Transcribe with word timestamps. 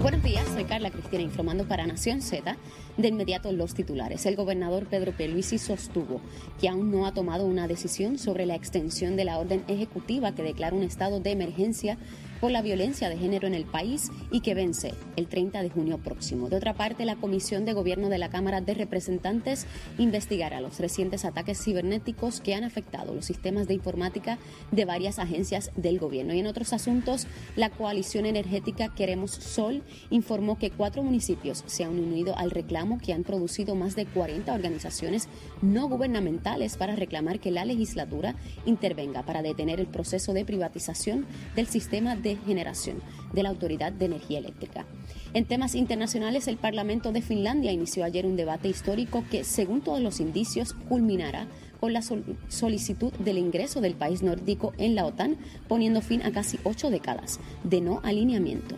Buenos 0.00 0.22
días, 0.22 0.48
soy 0.48 0.64
Carla 0.64 0.90
Cristina 0.90 1.22
informando 1.22 1.68
para 1.68 1.86
Nación 1.86 2.22
Z. 2.22 2.56
De 2.96 3.08
inmediato 3.08 3.52
los 3.52 3.74
titulares. 3.74 4.24
El 4.24 4.34
gobernador 4.34 4.86
Pedro 4.86 5.12
Pierluisi 5.12 5.58
sostuvo 5.58 6.22
que 6.58 6.70
aún 6.70 6.90
no 6.90 7.06
ha 7.06 7.12
tomado 7.12 7.44
una 7.44 7.68
decisión 7.68 8.16
sobre 8.16 8.46
la 8.46 8.54
extensión 8.54 9.14
de 9.16 9.26
la 9.26 9.38
orden 9.38 9.62
ejecutiva 9.68 10.34
que 10.34 10.42
declara 10.42 10.74
un 10.74 10.84
estado 10.84 11.20
de 11.20 11.32
emergencia 11.32 11.98
por 12.40 12.50
la 12.50 12.62
violencia 12.62 13.08
de 13.08 13.18
género 13.18 13.46
en 13.46 13.54
el 13.54 13.64
país 13.64 14.10
y 14.30 14.40
que 14.40 14.54
vence 14.54 14.94
el 15.16 15.26
30 15.26 15.62
de 15.62 15.70
junio 15.70 15.98
próximo. 15.98 16.48
De 16.48 16.56
otra 16.56 16.74
parte, 16.74 17.04
la 17.04 17.16
Comisión 17.16 17.64
de 17.64 17.72
Gobierno 17.72 18.08
de 18.08 18.18
la 18.18 18.30
Cámara 18.30 18.60
de 18.60 18.74
Representantes 18.74 19.66
investigará 19.98 20.60
los 20.60 20.78
recientes 20.78 21.24
ataques 21.24 21.62
cibernéticos 21.62 22.40
que 22.40 22.54
han 22.54 22.64
afectado 22.64 23.14
los 23.14 23.24
sistemas 23.24 23.68
de 23.68 23.74
informática 23.74 24.38
de 24.70 24.84
varias 24.84 25.18
agencias 25.18 25.70
del 25.76 25.98
gobierno. 25.98 26.34
Y 26.34 26.40
en 26.40 26.46
otros 26.46 26.72
asuntos, 26.72 27.26
la 27.56 27.70
coalición 27.70 28.26
energética 28.26 28.94
Queremos 28.94 29.32
Sol 29.32 29.82
informó 30.10 30.58
que 30.58 30.70
cuatro 30.70 31.02
municipios 31.02 31.62
se 31.66 31.84
han 31.84 31.98
unido 31.98 32.36
al 32.36 32.50
reclamo 32.50 32.98
que 32.98 33.12
han 33.12 33.24
producido 33.24 33.74
más 33.74 33.96
de 33.96 34.06
40 34.06 34.52
organizaciones 34.52 35.28
no 35.62 35.88
gubernamentales 35.88 36.76
para 36.76 36.96
reclamar 36.96 37.40
que 37.40 37.50
la 37.50 37.64
legislatura 37.64 38.34
intervenga 38.64 39.22
para 39.22 39.42
detener 39.42 39.80
el 39.80 39.86
proceso 39.86 40.32
de 40.32 40.44
privatización 40.44 41.26
del 41.54 41.66
sistema 41.66 42.16
de 42.16 42.29
generación 42.36 43.02
de 43.32 43.42
la 43.42 43.50
Autoridad 43.50 43.92
de 43.92 44.06
Energía 44.06 44.38
Eléctrica. 44.38 44.86
En 45.32 45.44
temas 45.44 45.74
internacionales, 45.74 46.48
el 46.48 46.56
Parlamento 46.56 47.12
de 47.12 47.22
Finlandia 47.22 47.72
inició 47.72 48.04
ayer 48.04 48.26
un 48.26 48.36
debate 48.36 48.68
histórico 48.68 49.24
que, 49.30 49.44
según 49.44 49.80
todos 49.80 50.00
los 50.00 50.20
indicios, 50.20 50.74
culminará 50.88 51.46
con 51.78 51.92
la 51.92 52.02
solicitud 52.48 53.12
del 53.14 53.38
ingreso 53.38 53.80
del 53.80 53.94
país 53.94 54.22
nórdico 54.22 54.72
en 54.76 54.94
la 54.94 55.06
OTAN, 55.06 55.38
poniendo 55.68 56.02
fin 56.02 56.22
a 56.22 56.32
casi 56.32 56.58
ocho 56.64 56.90
décadas 56.90 57.40
de 57.64 57.80
no 57.80 58.00
alineamiento. 58.02 58.76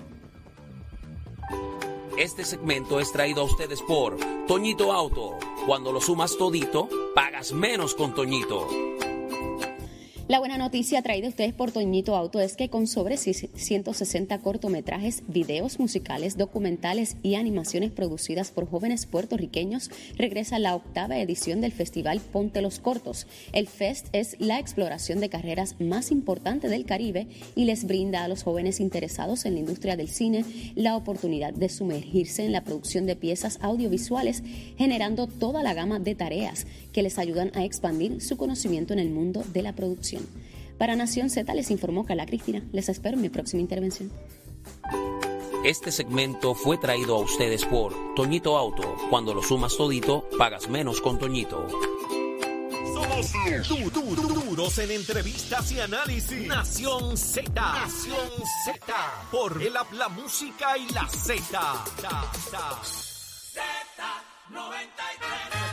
Este 2.18 2.44
segmento 2.44 3.00
es 3.00 3.10
traído 3.10 3.40
a 3.40 3.44
ustedes 3.44 3.80
por 3.82 4.18
Toñito 4.46 4.92
Auto. 4.92 5.38
Cuando 5.66 5.92
lo 5.92 6.00
sumas 6.00 6.36
todito, 6.36 6.88
pagas 7.14 7.52
menos 7.52 7.94
con 7.94 8.14
Toñito. 8.14 8.68
La 10.32 10.38
buena 10.38 10.56
noticia 10.56 11.02
traída 11.02 11.26
a 11.26 11.28
ustedes 11.28 11.52
por 11.52 11.72
Toñito 11.72 12.16
Auto 12.16 12.40
es 12.40 12.56
que 12.56 12.70
con 12.70 12.86
sobre 12.86 13.18
160 13.18 14.38
cortometrajes, 14.38 15.24
videos 15.28 15.78
musicales, 15.78 16.38
documentales 16.38 17.18
y 17.22 17.34
animaciones 17.34 17.90
producidas 17.90 18.50
por 18.50 18.66
jóvenes 18.66 19.04
puertorriqueños, 19.04 19.90
regresa 20.16 20.58
la 20.58 20.74
octava 20.74 21.18
edición 21.18 21.60
del 21.60 21.72
festival 21.72 22.20
Ponte 22.20 22.62
los 22.62 22.78
Cortos. 22.78 23.26
El 23.52 23.68
Fest 23.68 24.06
es 24.14 24.36
la 24.38 24.58
exploración 24.58 25.20
de 25.20 25.28
carreras 25.28 25.78
más 25.80 26.10
importante 26.10 26.70
del 26.70 26.86
Caribe 26.86 27.26
y 27.54 27.66
les 27.66 27.84
brinda 27.84 28.24
a 28.24 28.28
los 28.28 28.42
jóvenes 28.42 28.80
interesados 28.80 29.44
en 29.44 29.52
la 29.52 29.60
industria 29.60 29.98
del 29.98 30.08
cine 30.08 30.46
la 30.74 30.96
oportunidad 30.96 31.52
de 31.52 31.68
sumergirse 31.68 32.42
en 32.46 32.52
la 32.52 32.64
producción 32.64 33.04
de 33.04 33.16
piezas 33.16 33.58
audiovisuales, 33.60 34.42
generando 34.78 35.26
toda 35.26 35.62
la 35.62 35.74
gama 35.74 35.98
de 35.98 36.14
tareas 36.14 36.66
que 36.94 37.02
les 37.02 37.18
ayudan 37.18 37.52
a 37.54 37.66
expandir 37.66 38.22
su 38.22 38.38
conocimiento 38.38 38.94
en 38.94 38.98
el 38.98 39.10
mundo 39.10 39.44
de 39.52 39.60
la 39.60 39.74
producción. 39.74 40.21
Para 40.78 40.96
Nación 40.96 41.30
Z 41.30 41.52
les 41.54 41.70
informó 41.70 42.04
Carla 42.04 42.26
Cristina. 42.26 42.62
Les 42.72 42.88
espero 42.88 43.16
en 43.16 43.22
mi 43.22 43.28
próxima 43.28 43.60
intervención. 43.60 44.10
Este 45.64 45.92
segmento 45.92 46.54
fue 46.54 46.76
traído 46.76 47.14
a 47.14 47.20
ustedes 47.20 47.64
por 47.64 47.94
Toñito 48.16 48.58
Auto. 48.58 48.96
Cuando 49.10 49.32
lo 49.32 49.42
sumas 49.42 49.76
todito, 49.76 50.28
pagas 50.36 50.68
menos 50.68 51.00
con 51.00 51.18
Toñito. 51.18 51.68
Somos 53.62 53.92
duros 53.92 54.78
en 54.78 54.90
entrevistas 54.90 55.70
y 55.70 55.80
análisis. 55.80 56.48
Nación 56.48 57.16
Z. 57.16 57.52
Nación 57.54 58.28
Z. 58.64 58.94
Por 59.30 59.62
el 59.62 59.72
la 59.72 60.08
música 60.08 60.76
y 60.76 60.92
la 60.92 61.06
Z. 61.06 61.84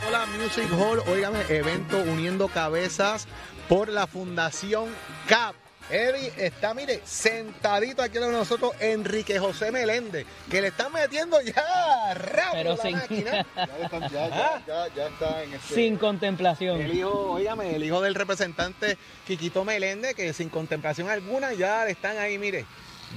Hola 0.06 0.26
Music 0.38 0.68
Hall, 0.72 1.00
oígame, 1.08 1.40
evento 1.48 1.98
uniendo 1.98 2.48
cabezas 2.48 3.26
por 3.68 3.88
la 3.88 4.06
Fundación 4.06 4.88
CAP. 5.28 5.54
Eddie 5.90 6.32
está, 6.36 6.72
mire, 6.72 7.00
sentadito 7.04 8.00
aquí 8.00 8.18
con 8.18 8.30
nosotros 8.30 8.72
Enrique 8.80 9.38
José 9.40 9.72
Meléndez, 9.72 10.24
que 10.48 10.60
le 10.62 10.68
están 10.68 10.92
metiendo 10.92 11.40
ya 11.42 12.14
rápido 12.14 12.52
Pero 12.52 12.76
la 12.76 12.82
sin- 12.82 12.96
máquina. 12.96 13.46
Ya, 13.56 14.08
ya, 14.08 14.08
ya, 14.08 14.62
ya, 14.66 14.94
ya 14.94 15.06
está 15.08 15.42
en 15.42 15.52
este... 15.54 15.74
Sin 15.74 15.96
contemplación. 15.96 16.80
El 16.80 16.94
hijo, 16.96 17.32
oígame, 17.32 17.74
el 17.74 17.82
hijo 17.82 18.00
del 18.00 18.14
representante 18.14 18.96
Quiquito 19.26 19.64
Meléndez, 19.64 20.14
que 20.14 20.32
sin 20.32 20.48
contemplación 20.48 21.08
alguna 21.10 21.52
ya 21.54 21.84
le 21.84 21.90
están 21.90 22.16
ahí, 22.18 22.38
mire, 22.38 22.66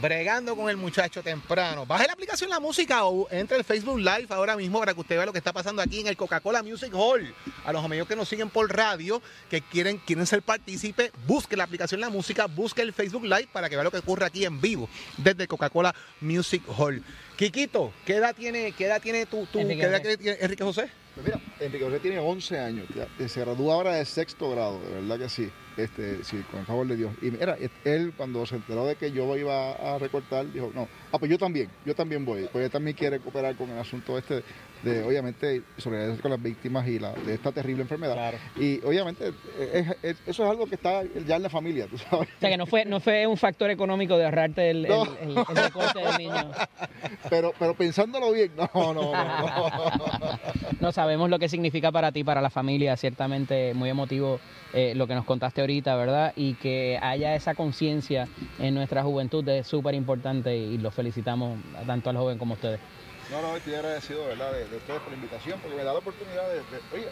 bregando 0.02 0.56
con 0.56 0.70
el 0.70 0.78
muchacho 0.78 1.22
temprano. 1.22 1.86
Baje 1.86 2.08
la 2.08 2.14
aplicación 2.14 2.50
La 2.50 2.60
Música 2.60 3.06
o 3.06 3.28
entre 3.32 3.58
el 3.58 3.64
Facebook 3.64 3.98
Live 3.98 4.28
ahora 4.30 4.56
mismo 4.56 4.80
para 4.80 4.94
que 4.94 5.02
usted 5.02 5.16
vea 5.16 5.26
lo 5.26 5.32
que 5.32 5.38
está 5.38 5.54
pasando 5.54 5.82
aquí 5.82 6.00
en 6.00 6.08
el 6.08 6.18
Coca-Cola 6.18 6.64
Music 6.64 6.92
Hall. 6.94 7.34
A 7.66 7.74
los 7.74 7.84
amigos 7.84 8.08
que 8.08 8.16
nos 8.16 8.28
siguen 8.28 8.50
por 8.50 8.74
radio, 8.76 9.22
que 9.50 9.62
quieren, 9.62 9.98
quieren 10.00 10.26
ser 10.26 10.42
partícipe, 10.42 11.12
busque 11.28 11.56
la 11.56 11.64
aplicación 11.66 12.02
La 12.02 12.10
Música, 12.10 12.48
busque 12.48 12.82
el 12.82 12.94
Facebook 12.94 13.24
Live 13.24 13.50
para 13.52 13.70
que 13.70 13.76
vea 13.76 13.84
lo 13.84 13.92
que 13.92 13.98
ocurre 13.98 14.26
aquí 14.26 14.46
en 14.46 14.60
vivo 14.60 14.90
desde 15.18 15.48
Coca-Cola 15.48 15.94
Music 16.22 16.64
Hall. 16.78 17.04
Quiquito, 17.38 17.94
¿qué 18.06 18.18
edad 18.18 18.36
tiene, 18.36 18.72
qué 18.74 18.86
edad 18.86 19.02
tiene 19.02 19.22
Enrique 19.22 19.78
qué 19.78 19.84
edad 19.84 20.02
tiene 20.02 20.38
Enrique 20.40 20.64
José? 20.64 21.03
Pues 21.14 21.28
mira, 21.28 21.40
Enrique 21.60 21.86
José 21.86 22.00
tiene 22.00 22.18
11 22.18 22.60
años, 22.60 22.88
eh, 23.20 23.28
se 23.28 23.42
gradúa 23.42 23.76
ahora 23.76 23.94
de 23.94 24.06
sexto 24.06 24.50
grado, 24.50 24.80
de 24.80 24.96
verdad 24.96 25.20
que 25.20 25.30
sí, 25.30 25.52
este, 25.78 26.24
sí, 26.24 26.44
con 26.50 26.62
el 26.62 26.66
favor 26.66 26.88
de 26.88 26.96
Dios. 26.96 27.12
Y 27.22 27.32
él 27.88 28.14
cuando 28.18 28.44
se 28.48 28.56
enteró 28.56 28.88
de 28.88 28.96
que 28.96 29.12
yo 29.12 29.38
iba 29.38 29.74
a 29.74 30.00
recortar, 30.00 30.52
dijo, 30.52 30.72
no, 30.74 30.88
ah, 31.12 31.20
pues 31.20 31.30
yo 31.30 31.38
también, 31.38 31.70
yo 31.86 31.94
también 31.94 32.26
voy, 32.26 32.50
pues 32.52 32.66
él 32.66 32.72
también 32.72 32.98
quiere 32.98 33.20
cooperar 33.20 33.56
con 33.56 33.70
el 33.70 33.78
asunto 33.78 34.18
este 34.18 34.44
de, 34.84 35.04
obviamente, 35.04 35.62
solidarizarse 35.78 36.22
con 36.22 36.32
las 36.32 36.42
víctimas 36.42 36.88
y 36.88 37.00
la, 37.00 37.14
de 37.14 37.34
esta 37.34 37.52
terrible 37.52 37.84
enfermedad. 37.84 38.14
Claro. 38.14 38.38
Y 38.58 38.84
obviamente, 38.86 39.34
es- 39.60 39.88
es- 40.04 40.18
eso 40.28 40.44
es 40.44 40.50
algo 40.50 40.66
que 40.68 40.76
está 40.76 41.04
ya 41.26 41.38
en 41.38 41.44
la 41.44 41.50
familia, 41.50 41.88
tú 41.88 41.98
sabes. 41.98 42.28
O 42.38 42.40
sea 42.40 42.50
que 42.50 42.58
no 42.58 42.66
fue, 42.66 42.86
no 42.86 43.00
fue 43.00 43.26
un 43.28 43.38
factor 43.38 43.70
económico 43.70 44.18
de 44.18 44.26
ahorrarte 44.26 44.70
el, 44.72 44.86
el, 44.86 44.92
No. 44.92 45.04
el- 45.22 45.38
el 45.38 45.56
recorte 45.64 46.00
del 46.00 46.18
niño. 46.18 46.52
Pero, 47.30 47.54
pero 47.58 47.74
pensándolo 47.76 48.32
bien, 48.32 48.52
no, 48.56 48.70
no, 48.74 48.94
no, 48.94 49.12
no. 49.14 49.70
No 50.80 50.92
sabemos 50.92 51.30
lo 51.30 51.40
que 51.40 51.48
significa 51.48 51.92
para 51.92 52.12
ti, 52.12 52.24
para 52.26 52.42
la 52.42 52.50
familia, 52.50 52.98
ciertamente 52.98 53.74
muy 53.74 53.90
emotivo 53.90 54.40
eh, 54.74 54.94
lo 54.96 55.08
que 55.08 55.16
nos 55.16 55.24
contaste 55.24 55.62
ahorita, 55.62 55.96
¿verdad? 55.96 56.34
Y 56.36 56.56
que 56.56 57.00
haya 57.02 57.36
esa 57.36 57.56
conciencia 57.56 58.28
en 58.60 58.74
nuestra 58.76 59.02
juventud 59.04 59.48
es 59.48 59.66
súper 59.68 59.96
importante 59.96 60.58
y 60.58 60.78
los 60.80 60.94
felicitamos 60.94 61.58
tanto 61.88 62.10
al 62.10 62.18
joven 62.18 62.38
como 62.38 62.54
a 62.54 62.56
ustedes. 62.56 62.80
No, 63.30 63.42
no, 63.42 63.56
estoy 63.56 63.74
agradecido, 63.74 64.26
¿verdad?, 64.28 64.54
de, 64.54 64.68
de 64.68 64.78
ustedes 64.78 65.00
por 65.00 65.10
la 65.10 65.16
invitación, 65.16 65.60
porque 65.62 65.78
me 65.78 65.84
da 65.84 65.94
la 65.94 66.00
oportunidad 66.00 66.48
de, 66.50 66.56
de- 66.58 66.82
oye, 66.94 67.08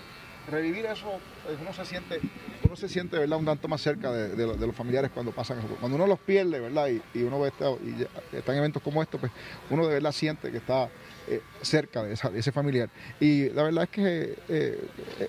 revivir 0.50 0.86
eso, 0.86 1.08
eh, 1.48 1.58
uno 1.60 1.74
se 1.74 1.86
siente, 1.86 2.20
uno 2.64 2.76
se 2.76 2.90
siente, 2.90 3.18
¿verdad?, 3.18 3.38
un 3.40 3.46
tanto 3.46 3.68
más 3.68 3.82
cerca 3.82 4.12
de, 4.12 4.30
de 4.30 4.46
lo- 4.48 4.54
de 4.56 4.68
los 4.68 4.76
familiares 4.76 5.12
cuando 5.14 5.32
pasan 5.32 5.60
eso. 5.60 5.68
Cuando 5.80 5.96
uno 5.96 6.08
los 6.08 6.20
pierde, 6.20 6.60
¿verdad?, 6.60 6.90
y, 6.90 7.02
y 7.18 7.24
uno 7.24 7.40
ve 7.40 7.50
esta- 7.50 7.72
y 7.84 7.98
ya- 8.00 8.38
están 8.38 8.58
eventos 8.58 8.82
como 8.84 9.02
estos, 9.02 9.20
pues 9.20 9.32
uno 9.70 9.88
de 9.88 9.94
verdad 9.96 10.12
siente 10.12 10.52
que 10.52 10.58
está 10.58 10.90
eh, 11.28 11.42
cerca 11.62 12.04
de, 12.04 12.14
esa- 12.14 12.30
de 12.30 12.40
ese 12.40 12.52
familiar. 12.52 12.90
Y 13.20 13.50
la 13.50 13.64
verdad 13.64 13.84
es 13.84 13.90
que 13.90 14.36
eh, 14.50 14.80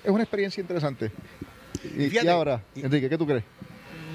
es 0.03 0.09
una 0.11 0.23
experiencia 0.23 0.61
interesante. 0.61 1.11
Y, 1.97 2.27
ahora, 2.27 2.63
Enrique, 2.75 3.09
¿qué 3.09 3.17
tú 3.17 3.25
crees? 3.25 3.43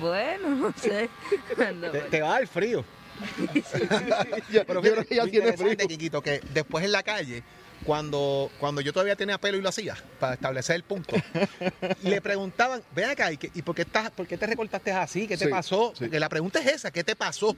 Bueno, 0.00 0.50
no 0.50 0.72
sé. 0.76 1.08
Te, 1.56 2.00
te 2.10 2.20
va 2.20 2.28
dar 2.30 2.46
frío. 2.46 2.84
Yo, 4.52 4.64
Pero 4.66 4.82
yo 4.82 4.92
creo 4.92 5.04
que 5.04 5.14
ya 5.16 5.24
tiene 5.26 5.56
frío. 5.56 5.76
Quiquito, 5.76 6.22
que 6.22 6.40
después 6.52 6.84
en 6.84 6.92
la 6.92 7.02
calle, 7.02 7.42
cuando, 7.84 8.50
cuando 8.58 8.80
yo 8.80 8.92
todavía 8.92 9.16
tenía 9.16 9.38
pelo 9.38 9.58
y 9.58 9.62
lo 9.62 9.68
hacía, 9.68 9.96
para 10.20 10.34
establecer 10.34 10.76
el 10.76 10.82
punto, 10.82 11.14
le 12.02 12.20
preguntaban, 12.20 12.82
ven 12.94 13.10
acá, 13.10 13.30
¿y, 13.32 13.36
qué- 13.36 13.50
y 13.54 13.62
por, 13.62 13.74
qué 13.74 13.82
estás, 13.82 14.10
por 14.10 14.26
qué 14.26 14.36
te 14.36 14.46
recortaste 14.46 14.92
así? 14.92 15.26
¿Qué 15.26 15.36
te 15.36 15.44
Sí, 15.46 15.50
pasó? 15.50 15.92
sí. 15.96 16.04
Porque 16.04 16.20
la 16.20 16.28
pregunta 16.28 16.60
es 16.60 16.66
esa, 16.66 16.90
¿qué 16.90 17.04
te 17.04 17.14
pasó? 17.16 17.56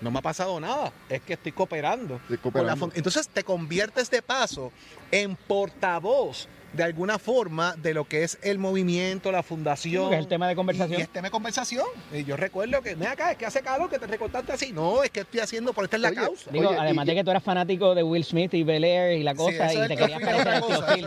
No 0.00 0.10
me 0.10 0.18
ha 0.18 0.22
pasado 0.22 0.58
nada, 0.60 0.92
es 1.08 1.20
que 1.22 1.34
estoy 1.34 1.52
cooperando. 1.52 2.16
Estoy 2.16 2.38
con 2.38 2.52
la 2.54 2.60
cooperando. 2.60 2.90
Entonces 2.94 3.28
te 3.28 3.44
conviertes 3.44 4.10
de 4.10 4.22
paso 4.22 4.72
en 5.10 5.36
portavoz 5.36 6.48
de 6.72 6.82
alguna 6.82 7.18
forma 7.18 7.74
de 7.76 7.94
lo 7.94 8.04
que 8.06 8.22
es 8.22 8.38
el 8.42 8.58
movimiento, 8.58 9.32
la 9.32 9.42
fundación. 9.42 10.10
Que 10.10 10.16
es 10.16 10.20
el 10.20 10.28
tema 10.28 10.46
de 10.46 10.54
conversación. 10.54 10.98
Y, 10.98 11.00
y 11.00 11.02
es 11.04 11.08
tema 11.08 11.28
de 11.28 11.30
conversación. 11.30 11.86
Y 12.12 12.24
yo 12.24 12.36
recuerdo 12.36 12.82
que, 12.82 12.94
ven 12.94 13.08
acá, 13.08 13.30
es 13.30 13.38
que 13.38 13.46
hace 13.46 13.62
calor 13.62 13.88
que 13.88 13.98
te 13.98 14.06
recortaste 14.06 14.52
así. 14.52 14.72
No, 14.72 15.02
es 15.02 15.10
que 15.10 15.20
estoy 15.20 15.40
haciendo, 15.40 15.72
por 15.72 15.84
esta 15.84 15.96
es 15.96 16.02
la 16.02 16.08
Oye, 16.08 16.16
causa. 16.16 16.50
Digo, 16.50 16.68
Oye, 16.68 16.78
además 16.78 17.06
y- 17.06 17.08
de 17.08 17.14
que 17.14 17.24
tú 17.24 17.30
eras 17.30 17.42
fanático 17.42 17.94
de 17.94 18.02
Will 18.02 18.24
Smith 18.24 18.52
y 18.52 18.62
Bel 18.62 18.84
Air 18.84 19.18
y 19.18 19.22
la 19.22 19.34
cosa, 19.34 19.72
y 19.72 19.88
te 19.88 19.96
que 19.96 19.96
querías 19.96 20.22
a 20.22 20.94
Phil. 20.94 21.06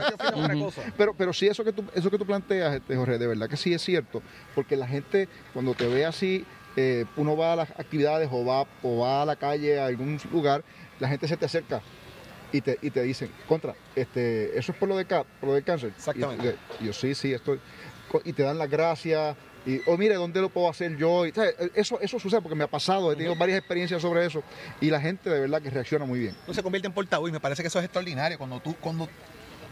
Pero, 0.97 1.13
pero 1.13 1.33
sí, 1.33 1.47
eso 1.47 1.63
que 1.63 1.73
tú, 1.73 1.83
eso 1.93 2.09
que 2.09 2.17
tú 2.17 2.25
planteas, 2.25 2.75
este, 2.75 2.95
Jorge, 2.95 3.17
de 3.19 3.27
verdad 3.27 3.47
que 3.47 3.57
sí 3.57 3.71
es 3.73 3.81
cierto, 3.83 4.23
porque 4.55 4.75
la 4.75 4.87
gente 4.87 5.27
cuando 5.53 5.73
te 5.75 5.87
ve 5.87 6.05
así, 6.05 6.45
eh, 6.81 7.05
uno 7.17 7.35
va 7.35 7.51
a 7.51 7.55
las 7.57 7.71
actividades 7.71 8.29
o 8.31 8.45
va, 8.45 8.65
o 8.83 8.99
va 8.99 9.23
a 9.23 9.25
la 9.25 9.35
calle 9.35 9.77
a 9.77 9.87
algún 9.87 10.17
lugar, 10.31 10.63
la 10.99 11.09
gente 11.09 11.27
se 11.27 11.35
te 11.35 11.45
acerca 11.45 11.81
y 12.53 12.61
te, 12.61 12.79
y 12.81 12.89
te 12.89 13.03
dicen, 13.03 13.29
contra, 13.49 13.75
este, 13.97 14.57
eso 14.57 14.71
es 14.71 14.77
por 14.77 14.87
lo, 14.87 14.95
de 14.95 15.03
por 15.03 15.25
lo 15.41 15.53
del 15.55 15.63
cáncer. 15.65 15.91
Exactamente. 15.93 16.55
Y, 16.79 16.83
y 16.83 16.87
yo 16.87 16.93
sí, 16.93 17.13
sí, 17.15 17.33
estoy, 17.33 17.59
y 18.23 18.31
te 18.31 18.43
dan 18.43 18.57
las 18.57 18.69
gracias. 18.69 19.35
Y, 19.65 19.73
y, 19.75 19.81
o 19.87 19.97
mire, 19.97 20.15
¿dónde 20.15 20.39
lo 20.39 20.47
puedo 20.47 20.69
hacer 20.69 20.95
yo? 20.95 21.25
Y, 21.25 21.33
¿sabes? 21.33 21.53
Eso, 21.75 21.99
eso 21.99 22.17
sucede 22.17 22.39
porque 22.39 22.55
me 22.55 22.63
ha 22.63 22.67
pasado, 22.67 23.11
he 23.11 23.15
tenido 23.17 23.35
varias 23.35 23.59
experiencias 23.59 24.01
sobre 24.01 24.25
eso 24.25 24.41
y 24.79 24.89
la 24.89 25.01
gente 25.01 25.29
de 25.29 25.41
verdad 25.41 25.61
que 25.61 25.69
reacciona 25.69 26.05
muy 26.05 26.19
bien. 26.19 26.35
No 26.47 26.53
se 26.53 26.63
convierte 26.63 26.87
en 26.87 26.93
portavoz 26.93 27.29
y 27.29 27.33
me 27.33 27.41
parece 27.41 27.61
que 27.61 27.67
eso 27.67 27.79
es 27.79 27.85
extraordinario 27.85 28.37
cuando 28.37 28.61
tú, 28.61 28.73
cuando 28.79 29.09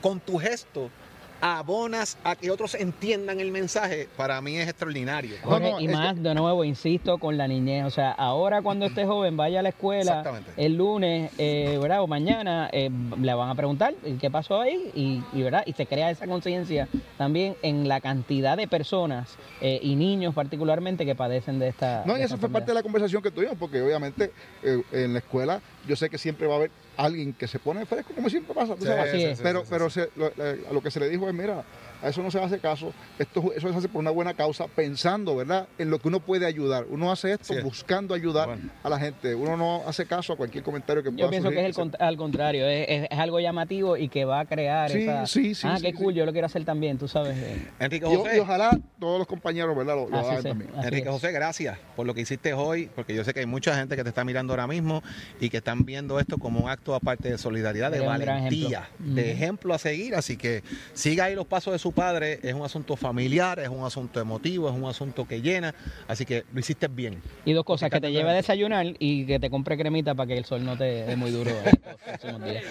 con 0.01 0.19
tu 0.19 0.37
gesto 0.37 0.91
abonas 1.41 2.17
a 2.23 2.35
que 2.35 2.51
otros 2.51 2.75
entiendan 2.75 3.39
el 3.39 3.51
mensaje, 3.51 4.07
para 4.17 4.39
mí 4.41 4.57
es 4.57 4.67
extraordinario. 4.67 5.35
Jorge, 5.43 5.65
No, 5.65 5.71
no, 5.73 5.81
y 5.81 5.85
es 5.85 5.91
más, 5.91 6.21
de 6.21 6.33
nuevo, 6.33 6.63
insisto, 6.63 7.17
con 7.17 7.37
la 7.37 7.47
niñez. 7.47 7.85
O 7.85 7.89
sea, 7.91 8.11
ahora 8.11 8.61
cuando 8.61 8.85
esté 8.85 9.05
joven, 9.05 9.37
vaya 9.37 9.59
a 9.59 9.63
la 9.63 9.69
escuela 9.69 10.23
el 10.57 10.75
lunes, 10.75 11.31
eh, 11.37 11.77
¿verdad? 11.81 12.01
O 12.01 12.07
mañana, 12.07 12.69
eh, 12.71 12.89
le 13.19 13.33
van 13.33 13.49
a 13.49 13.55
preguntar 13.55 13.93
eh, 14.03 14.17
qué 14.19 14.29
pasó 14.29 14.61
ahí 14.61 14.91
y, 14.93 15.23
y, 15.33 15.43
¿verdad? 15.43 15.63
Y 15.65 15.73
se 15.73 15.85
crea 15.85 16.09
esa 16.09 16.27
conciencia 16.27 16.87
también 17.17 17.55
en 17.61 17.87
la 17.87 18.01
cantidad 18.01 18.57
de 18.57 18.67
personas 18.67 19.35
eh, 19.61 19.79
y 19.81 19.95
niños 19.95 20.33
particularmente 20.33 21.05
que 21.05 21.15
padecen 21.15 21.59
de 21.59 21.69
esta 21.69 22.03
No, 22.05 22.17
y 22.17 22.21
eso 22.21 22.37
fue 22.37 22.49
parte 22.49 22.71
de 22.71 22.75
la 22.75 22.83
conversación 22.83 23.21
que 23.21 23.31
tuvimos, 23.31 23.57
porque 23.57 23.81
obviamente 23.81 24.31
eh, 24.63 24.81
en 24.91 25.13
la 25.13 25.19
escuela 25.19 25.61
yo 25.87 25.95
sé 25.95 26.09
que 26.09 26.17
siempre 26.17 26.47
va 26.47 26.53
a 26.53 26.57
haber 26.57 26.71
alguien 26.97 27.33
que 27.33 27.47
se 27.47 27.59
pone 27.59 27.85
fresco, 27.85 28.13
como 28.13 28.29
siempre 28.29 28.53
pasa, 28.53 28.75
tú 28.75 28.81
Sí, 28.81 28.87
sabes. 28.87 29.39
Pero 29.41 29.63
pero 29.69 29.89
se- 29.89 30.09
lo, 30.15 30.27
eh, 30.27 30.65
a 30.69 30.73
lo 30.73 30.81
que 30.81 30.91
se 30.91 30.99
le 30.99 31.09
dijo 31.09 31.27
es, 31.29 31.33
mira, 31.33 31.63
a 32.01 32.09
eso 32.09 32.21
no 32.21 32.31
se 32.31 32.39
hace 32.39 32.59
caso, 32.59 32.93
esto, 33.19 33.51
eso 33.55 33.71
se 33.71 33.77
hace 33.77 33.87
por 33.89 33.99
una 33.99 34.11
buena 34.11 34.33
causa, 34.33 34.67
pensando, 34.67 35.35
¿verdad?, 35.35 35.67
en 35.77 35.89
lo 35.89 35.99
que 35.99 36.07
uno 36.07 36.19
puede 36.19 36.45
ayudar. 36.45 36.85
Uno 36.89 37.11
hace 37.11 37.31
esto 37.33 37.53
Sí. 37.53 37.61
buscando 37.61 38.13
ayudar 38.13 38.47
Bueno. 38.47 38.69
a 38.83 38.89
la 38.89 38.99
gente. 38.99 39.33
Uno 39.35 39.57
no 39.57 39.81
hace 39.87 40.05
caso 40.05 40.33
a 40.33 40.37
cualquier 40.37 40.63
comentario 40.63 41.01
que 41.03 41.09
pueda 41.11 41.23
Yo 41.25 41.29
pienso 41.29 41.49
que 41.49 41.59
es 41.59 41.65
el 41.65 41.73
cont- 41.73 41.95
al 41.99 42.17
contrario, 42.17 42.67
es, 42.67 42.85
es- 42.89 43.07
es 43.11 43.17
algo 43.19 43.39
llamativo 43.39 43.97
y 43.97 44.09
que 44.09 44.25
va 44.25 44.41
a 44.41 44.45
crear 44.45 44.89
Sí, 44.91 45.01
esa... 45.03 45.25
sí, 45.27 45.55
sí, 45.55 45.67
ah, 45.67 45.77
sí, 45.77 45.83
qué 45.83 45.91
sí. 45.91 45.97
cool, 45.97 46.13
yo 46.13 46.25
lo 46.25 46.31
quiero 46.31 46.45
hacer 46.45 46.63
también, 46.65 46.97
tú 46.97 47.07
sabes. 47.07 47.37
eh. 47.37 47.67
Enrique 47.79 48.05
José. 48.05 48.37
y 48.37 48.39
ojalá 48.39 48.77
todos 48.99 49.17
los 49.19 49.27
compañeros, 49.27 49.75
¿verdad?, 49.75 49.95
lo, 49.95 50.09
lo 50.09 50.17
hagan 50.17 50.43
también. 50.43 50.71
Enrique 50.75 51.07
es. 51.07 51.13
José, 51.13 51.31
gracias 51.31 51.77
por 51.95 52.05
lo 52.05 52.13
que 52.13 52.21
hiciste 52.21 52.53
hoy, 52.53 52.89
porque 52.95 53.15
yo 53.15 53.23
sé 53.23 53.33
que 53.33 53.39
hay 53.41 53.45
mucha 53.45 53.75
gente 53.75 53.95
que 53.95 54.03
te 54.03 54.09
está 54.09 54.23
mirando 54.23 54.53
ahora 54.53 54.67
mismo 54.67 55.01
y 55.39 55.49
que 55.49 55.57
están 55.57 55.85
viendo 55.85 56.19
esto 56.19 56.37
como 56.37 56.59
un 56.59 56.69
acto 56.69 56.93
aparte 56.95 57.29
de 57.29 57.37
solidaridad, 57.37 57.91
de 57.91 57.99
valentía, 58.01 58.89
ejemplo. 58.97 59.15
de 59.15 59.31
ejemplo 59.31 59.73
a 59.73 59.77
seguir. 59.77 60.15
Así 60.15 60.37
que 60.37 60.63
siga 60.93 61.25
ahí 61.25 61.35
los 61.35 61.45
pasos 61.47 61.73
de 61.73 61.79
su 61.79 61.86
padre. 61.91 62.39
Es 62.43 62.53
un 62.53 62.63
asunto 62.63 62.95
familiar, 62.95 63.59
es 63.59 63.69
un 63.69 63.83
asunto 63.85 64.19
emotivo, 64.19 64.69
es 64.69 64.75
un 64.75 64.85
asunto 64.85 65.27
que 65.27 65.41
llena. 65.41 65.73
Así 66.07 66.25
que 66.25 66.43
lo 66.53 66.59
hiciste 66.59 66.87
bien. 66.87 67.21
Y 67.45 67.53
dos 67.53 67.65
cosas, 67.65 67.89
que 67.89 67.99
te 68.01 68.11
lleve 68.11 68.29
a 68.29 68.33
desayunar 68.33 68.85
y 68.99 69.25
que 69.25 69.39
te 69.39 69.49
compre 69.49 69.77
cremita 69.77 70.13
para 70.15 70.27
que 70.27 70.37
el 70.37 70.45
sol 70.45 70.63
no 70.65 70.77
te 70.77 70.83
dé 71.05 71.15
muy 71.15 71.31
duro 71.31 71.51
días. 72.45 72.63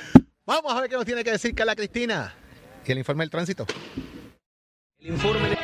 Vamos 0.44 0.72
a 0.74 0.80
ver 0.80 0.90
qué 0.90 0.96
nos 0.96 1.04
tiene 1.04 1.24
que 1.24 1.32
decir 1.32 1.54
Carla 1.54 1.74
Cristina. 1.74 2.32
Y 2.86 2.92
el 2.92 2.98
informe 2.98 3.24
del 3.24 3.30
tránsito. 3.30 3.66
El 5.00 5.08
informe, 5.08 5.48
de- 5.50 5.56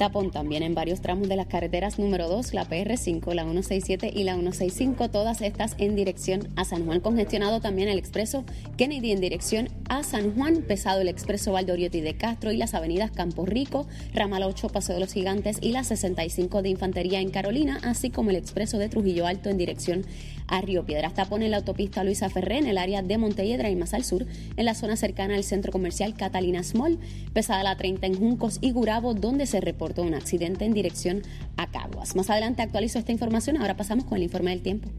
tapón 0.02 0.32
también 0.32 0.64
en 0.64 0.74
varios 0.74 1.00
tramos 1.00 1.30
de 1.30 1.36
las 1.36 1.46
carreteras 1.46 2.00
número 2.00 2.28
2, 2.28 2.56
la 2.56 2.68
PR5, 2.68 3.36
la 3.36 3.44
167 3.44 4.12
y 4.12 4.24
la 4.24 4.34
165, 4.34 5.12
todas 5.12 5.44
estas 5.44 5.76
en 5.78 5.96
dirección 5.96 6.50
a 6.56 6.66
San 6.66 6.88
Juan. 6.88 7.02
Congestionado 7.02 7.62
también 7.62 7.88
el 7.88 8.00
expreso 8.00 8.44
Kennedy 8.78 9.12
en 9.12 9.22
dirección 9.22 9.70
a 9.90 10.02
San 10.02 10.34
Juan, 10.34 10.64
pesado 10.64 11.02
el 11.02 11.08
expreso 11.08 11.52
Valdoriotti 11.52 12.02
de 12.02 12.16
Castro 12.16 12.52
y 12.52 12.58
las 12.58 12.74
avenidas 12.74 13.12
Campo 13.12 13.46
Rico, 13.46 13.86
Ramal 14.12 14.42
8, 14.42 14.70
Paseo 14.70 14.96
de 14.96 15.02
los 15.02 15.14
Gigantes 15.14 15.60
y 15.62 15.72
la 15.72 15.84
65 15.84 16.64
de 16.64 16.70
Infantería 16.70 17.20
en 17.20 17.30
Carolina, 17.30 17.80
así 17.84 18.10
como 18.10 18.32
el 18.32 18.38
expreso 18.38 18.80
de 18.80 18.90
Trujillo 18.90 19.28
Alto 19.28 19.50
en 19.52 19.60
dirección 19.60 20.04
a 20.52 20.62
Río 20.62 20.86
Piedras. 20.86 21.16
Tapón 21.16 21.42
en 21.42 21.50
la 21.50 21.58
autopista 21.58 22.04
Luisa 22.04 22.30
Ferré 22.30 22.60
en 22.60 22.68
el 22.68 22.78
área 22.78 23.02
de 23.02 23.18
Montelledra 23.18 23.72
y 23.72 23.76
más 23.76 23.96
al 23.96 24.04
sur, 24.04 24.28
en 24.56 24.66
la 24.66 24.76
zona 24.76 24.96
cercana 24.96 25.36
al 25.36 25.44
centro 25.44 25.72
comercial 25.72 26.14
Catalina 26.14 26.62
Small, 26.62 27.00
pesada 27.34 27.64
la 27.64 27.76
30 27.76 28.06
en 28.06 28.20
Juncos 28.20 28.60
y 28.62 28.72
Gurabo, 28.72 29.16
donde 29.16 29.48
se 29.48 29.62
reportó 29.62 30.04
un 30.04 30.14
accidente 30.14 30.66
en 30.66 30.74
dirección 30.74 31.24
a 31.58 31.72
Caguas. 31.72 32.16
Más 32.16 32.30
adelante 32.30 32.62
actualizo 32.62 33.00
esta 33.00 33.12
información, 33.12 33.58
ahora 33.58 33.76
pasamos 33.78 34.06
con 34.06 34.18
el 34.18 34.24
informe 34.24 34.52
del 34.52 34.62
tiempo. 34.62 34.90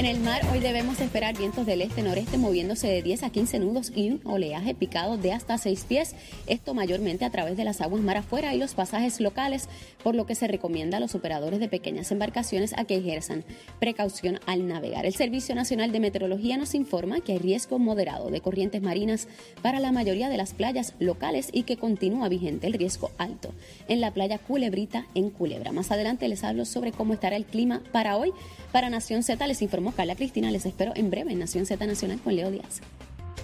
En 0.00 0.06
el 0.06 0.18
mar 0.20 0.40
hoy 0.50 0.60
debemos 0.60 0.98
esperar 0.98 1.36
vientos 1.36 1.66
del 1.66 1.82
este-noreste 1.82 2.38
moviéndose 2.38 2.86
de 2.86 3.02
10 3.02 3.22
a 3.22 3.28
15 3.28 3.58
nudos 3.58 3.92
y 3.94 4.08
un 4.08 4.22
oleaje 4.24 4.74
picado 4.74 5.18
de 5.18 5.30
hasta 5.30 5.58
6 5.58 5.84
pies, 5.86 6.14
esto 6.46 6.72
mayormente 6.72 7.26
a 7.26 7.30
través 7.30 7.58
de 7.58 7.64
las 7.64 7.82
aguas 7.82 8.00
mar 8.00 8.16
afuera 8.16 8.54
y 8.54 8.58
los 8.58 8.72
pasajes 8.72 9.20
locales, 9.20 9.68
por 10.02 10.14
lo 10.14 10.24
que 10.24 10.34
se 10.34 10.48
recomienda 10.48 10.96
a 10.96 11.00
los 11.00 11.14
operadores 11.14 11.60
de 11.60 11.68
pequeñas 11.68 12.10
embarcaciones 12.12 12.72
a 12.78 12.84
que 12.84 12.96
ejerzan 12.96 13.44
precaución 13.78 14.40
al 14.46 14.66
navegar. 14.66 15.04
El 15.04 15.12
Servicio 15.12 15.54
Nacional 15.54 15.92
de 15.92 16.00
Meteorología 16.00 16.56
nos 16.56 16.74
informa 16.74 17.20
que 17.20 17.32
hay 17.32 17.38
riesgo 17.38 17.78
moderado 17.78 18.30
de 18.30 18.40
corrientes 18.40 18.80
marinas 18.80 19.28
para 19.60 19.80
la 19.80 19.92
mayoría 19.92 20.30
de 20.30 20.38
las 20.38 20.54
playas 20.54 20.94
locales 20.98 21.50
y 21.52 21.64
que 21.64 21.76
continúa 21.76 22.30
vigente 22.30 22.66
el 22.66 22.72
riesgo 22.72 23.10
alto 23.18 23.52
en 23.86 24.00
la 24.00 24.14
playa 24.14 24.38
Culebrita 24.38 25.04
en 25.14 25.28
Culebra. 25.28 25.72
Más 25.72 25.90
adelante 25.90 26.26
les 26.26 26.42
hablo 26.42 26.64
sobre 26.64 26.90
cómo 26.90 27.12
estará 27.12 27.36
el 27.36 27.44
clima 27.44 27.82
para 27.92 28.16
hoy. 28.16 28.32
Para 28.72 28.88
Nación 28.88 29.22
Z 29.24 29.46
les 29.46 29.60
informó 29.60 29.89
Carla 29.92 30.16
Cristina. 30.16 30.50
Les 30.50 30.64
espero 30.66 30.92
en 30.96 31.10
breve 31.10 31.32
en 31.32 31.38
Nación 31.38 31.66
Z 31.66 31.84
Nacional 31.86 32.20
con 32.20 32.34
Leo 32.36 32.50
Díaz. 32.50 32.80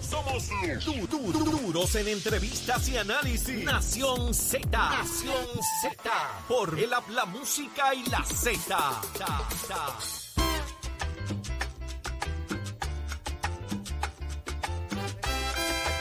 Somos 0.00 0.48
du- 0.84 1.06
du- 1.08 1.32
du- 1.32 1.44
duros 1.58 1.94
en 1.96 2.06
entrevistas 2.08 2.88
y 2.88 2.96
análisis. 2.96 3.64
Nación 3.64 4.32
Z. 4.32 4.66
Nación 4.70 5.46
Z. 5.82 6.10
Por 6.46 6.78
el 6.78 6.90
la 7.10 7.24
música 7.26 7.92
y 7.94 8.04
la 8.08 8.22
Z. 8.24 9.00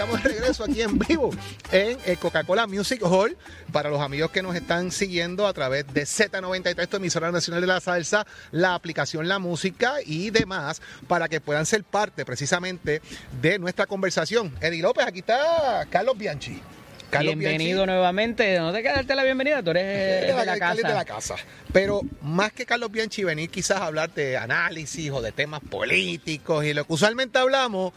Estamos 0.06 0.24
de 0.24 0.30
regreso 0.30 0.64
aquí 0.64 0.82
en 0.84 1.00
vivo 1.00 1.32
en 1.72 1.98
el 2.06 2.20
Coca-Cola 2.20 2.68
Music 2.68 3.02
Hall. 3.02 3.36
Para 3.72 3.90
los 3.90 4.00
amigos 4.00 4.30
que 4.30 4.44
nos 4.44 4.56
están 4.56 4.92
siguiendo 4.92 5.48
a 5.48 5.54
través 5.54 5.92
de 5.96 6.04
Z93, 6.04 6.88
tu 6.88 6.98
emisora 6.98 7.32
nacional 7.32 7.60
de 7.60 7.66
la 7.66 7.80
salsa, 7.80 8.28
la 8.52 8.76
aplicación 8.76 9.28
La 9.28 9.40
Música 9.40 9.96
y 10.06 10.30
demás, 10.30 10.80
para 11.08 11.28
que 11.28 11.42
puedan 11.42 11.66
ser 11.66 11.84
parte 11.84 12.24
precisamente 12.24 13.02
de 13.42 13.58
nuestra 13.58 13.88
conversación. 13.88 14.54
Eddie 14.62 14.84
López, 14.84 15.08
aquí 15.08 15.20
está 15.20 15.88
Carlos 15.90 16.16
Bianchi. 16.16 16.62
Carlos 17.10 17.36
Bienvenido 17.36 17.88
nuevamente. 17.88 18.60
No 18.60 18.72
te 18.72 18.84
quedas 18.84 18.98
darte 18.98 19.16
la 19.16 19.24
bienvenida, 19.24 19.64
tú 19.64 19.72
eres 19.72 20.28
de 20.28 20.34
de 20.34 20.46
la, 20.46 20.60
casa. 20.60 20.88
de 20.88 20.94
la 20.94 21.06
casa. 21.06 21.36
Pero 21.74 22.02
más 22.22 22.54
que 22.54 22.68
Carlos 22.68 22.92
Bianchi 22.92 23.24
venir 23.24 23.50
quizás 23.50 23.82
a 23.82 23.88
hablar 23.88 24.14
de 24.14 24.38
análisis 24.38 25.10
o 25.10 25.24
de 25.24 25.32
temas 25.32 25.62
políticos 25.62 26.64
y 26.64 26.76
lo 26.76 26.86
que 26.86 26.94
usualmente 26.94 27.40
hablamos 27.40 27.92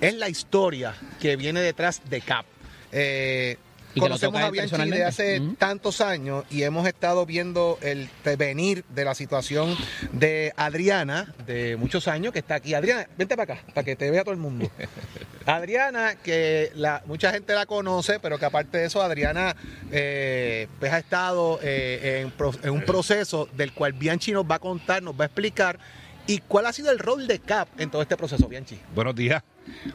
es 0.00 0.14
la 0.14 0.28
historia 0.28 0.94
que 1.26 1.34
viene 1.34 1.60
detrás 1.60 2.02
de 2.08 2.20
CAP. 2.20 2.46
Eh, 2.92 3.56
conocemos 3.98 4.40
a 4.40 4.50
Bianchi 4.50 4.90
de 4.90 5.04
hace 5.04 5.42
tantos 5.58 6.00
años 6.00 6.44
y 6.50 6.62
hemos 6.62 6.86
estado 6.86 7.26
viendo 7.26 7.80
el 7.82 8.08
venir 8.38 8.84
de 8.90 9.04
la 9.04 9.16
situación 9.16 9.76
de 10.12 10.52
Adriana 10.56 11.34
de 11.44 11.76
muchos 11.76 12.06
años 12.06 12.32
que 12.32 12.38
está 12.38 12.54
aquí. 12.54 12.74
Adriana, 12.74 13.08
vente 13.18 13.36
para 13.36 13.54
acá, 13.54 13.64
para 13.74 13.84
que 13.84 13.96
te 13.96 14.08
vea 14.08 14.22
todo 14.22 14.34
el 14.34 14.40
mundo. 14.40 14.70
Adriana, 15.46 16.14
que 16.14 16.70
la, 16.76 17.02
mucha 17.06 17.32
gente 17.32 17.54
la 17.54 17.66
conoce, 17.66 18.20
pero 18.20 18.38
que 18.38 18.44
aparte 18.44 18.78
de 18.78 18.84
eso, 18.86 19.02
Adriana 19.02 19.56
eh, 19.90 20.68
pues 20.78 20.92
ha 20.92 20.98
estado 20.98 21.58
eh, 21.60 22.24
en, 22.24 22.32
en 22.62 22.70
un 22.70 22.82
proceso 22.82 23.48
del 23.56 23.72
cual 23.72 23.94
Bianchi 23.94 24.30
nos 24.30 24.44
va 24.44 24.56
a 24.56 24.60
contar, 24.60 25.02
nos 25.02 25.18
va 25.18 25.24
a 25.24 25.26
explicar. 25.26 25.80
¿Y 26.26 26.38
cuál 26.38 26.66
ha 26.66 26.72
sido 26.72 26.90
el 26.90 26.98
rol 26.98 27.28
de 27.28 27.38
CAP 27.38 27.80
en 27.80 27.90
todo 27.90 28.02
este 28.02 28.16
proceso, 28.16 28.48
Bianchi? 28.48 28.78
Buenos 28.94 29.14
días. 29.14 29.44